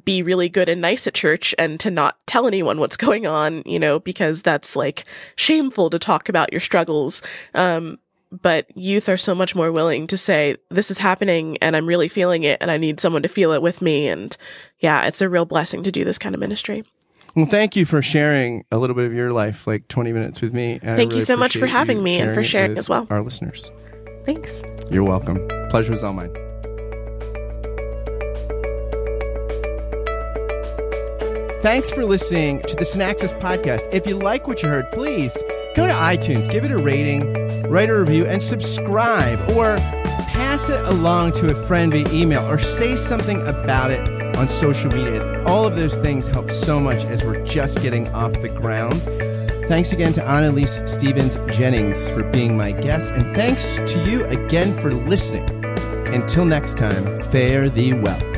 be 0.04 0.24
really 0.24 0.50
good 0.50 0.70
and 0.70 0.82
nice 0.82 1.08
at 1.08 1.14
church 1.14 1.54
and 1.58 1.80
to 1.80 1.92
not 1.92 2.18
tell 2.26 2.48
anyone 2.48 2.80
what's 2.80 2.98
going 2.98 3.28
on, 3.28 3.64
you 3.66 3.80
know, 3.80 4.00
because 4.00 4.42
that's 4.42 4.76
like 4.76 5.06
shameful 5.36 5.90
to 5.90 6.00
talk 6.00 6.30
about 6.30 6.52
your 6.52 6.62
struggles. 6.62 7.22
Um, 7.54 8.00
but 8.32 8.66
youth 8.76 9.08
are 9.08 9.18
so 9.18 9.36
much 9.36 9.56
more 9.56 9.72
willing 9.72 10.08
to 10.08 10.18
say, 10.18 10.58
this 10.70 10.92
is 10.92 10.98
happening 10.98 11.58
and 11.62 11.76
I'm 11.76 11.86
really 11.86 12.08
feeling 12.08 12.44
it 12.44 12.58
and 12.62 12.72
I 12.72 12.78
need 12.78 13.00
someone 13.00 13.22
to 13.22 13.30
feel 13.30 13.52
it 13.52 13.62
with 13.62 13.82
me. 13.82 14.08
And 14.08 14.36
yeah, 14.80 15.06
it's 15.06 15.22
a 15.22 15.30
real 15.30 15.46
blessing 15.46 15.84
to 15.84 15.92
do 15.92 16.04
this 16.04 16.18
kind 16.18 16.36
of 16.36 16.42
ministry. 16.42 16.84
Well, 17.36 17.46
thank 17.46 17.76
you 17.76 17.86
for 17.86 18.02
sharing 18.02 18.64
a 18.72 18.78
little 18.78 18.96
bit 18.96 19.06
of 19.06 19.14
your 19.14 19.32
life, 19.32 19.68
like 19.68 19.88
20 19.90 20.14
minutes 20.14 20.42
with 20.42 20.54
me. 20.54 20.80
thank 20.80 20.98
really 20.98 21.16
you 21.16 21.22
so 21.22 21.36
much 21.36 21.58
for 21.58 21.66
having 21.66 22.02
me 22.02 22.20
and 22.20 22.34
for 22.34 22.44
sharing 22.44 22.78
as 22.78 22.88
well. 22.88 23.08
Our 23.10 23.22
listeners. 23.22 23.70
Thanks. 24.26 24.64
You're 24.90 25.04
welcome. 25.04 25.46
Pleasure 25.70 25.92
was 25.92 26.04
all 26.04 26.14
mine. 26.14 26.34
Thanks 31.66 31.90
for 31.90 32.06
listening 32.06 32.62
to 32.62 32.76
the 32.76 32.84
Synaxis 32.84 33.34
podcast. 33.40 33.92
If 33.92 34.06
you 34.06 34.20
like 34.20 34.48
what 34.48 34.62
you 34.62 34.70
heard, 34.70 34.92
please 34.92 35.34
go 35.76 35.88
to 35.88 35.94
iTunes, 35.94 36.48
give 36.48 36.64
it 36.64 36.70
a 36.70 36.78
rating, 36.78 37.34
write 37.64 37.90
a 37.90 38.00
review, 38.00 38.28
and 38.28 38.40
subscribe, 38.40 39.40
or 39.50 39.78
pass 40.28 40.70
it 40.70 40.80
along 40.82 41.32
to 41.32 41.50
a 41.50 41.56
friend 41.56 41.92
via 41.92 42.08
email, 42.14 42.46
or 42.48 42.60
say 42.60 42.96
something 42.96 43.42
about 43.48 43.90
it 43.90 44.08
on 44.36 44.48
social 44.48 44.92
media. 44.92 45.44
All 45.46 45.66
of 45.66 45.76
those 45.76 45.98
things 45.98 46.28
help 46.28 46.52
so 46.52 46.80
much 46.80 47.04
as 47.06 47.26
we're 47.26 47.44
just 47.44 47.82
getting 47.82 48.08
off 48.10 48.34
the 48.34 48.50
ground. 48.50 49.02
Thanks 49.68 49.92
again 49.92 50.14
to 50.14 50.24
Annalise 50.24 50.84
Stevens 50.86 51.38
Jennings 51.58 52.12
for 52.12 52.24
being 52.26 52.56
my 52.56 52.74
guest, 52.74 53.12
and 53.12 53.36
thanks 53.36 53.78
to 53.92 54.04
you 54.08 54.24
again 54.26 54.80
for 54.80 54.92
listening. 54.92 55.50
Until 56.14 56.46
next 56.46 56.78
time, 56.78 57.20
fare 57.32 57.70
thee 57.70 57.94
well. 57.94 58.35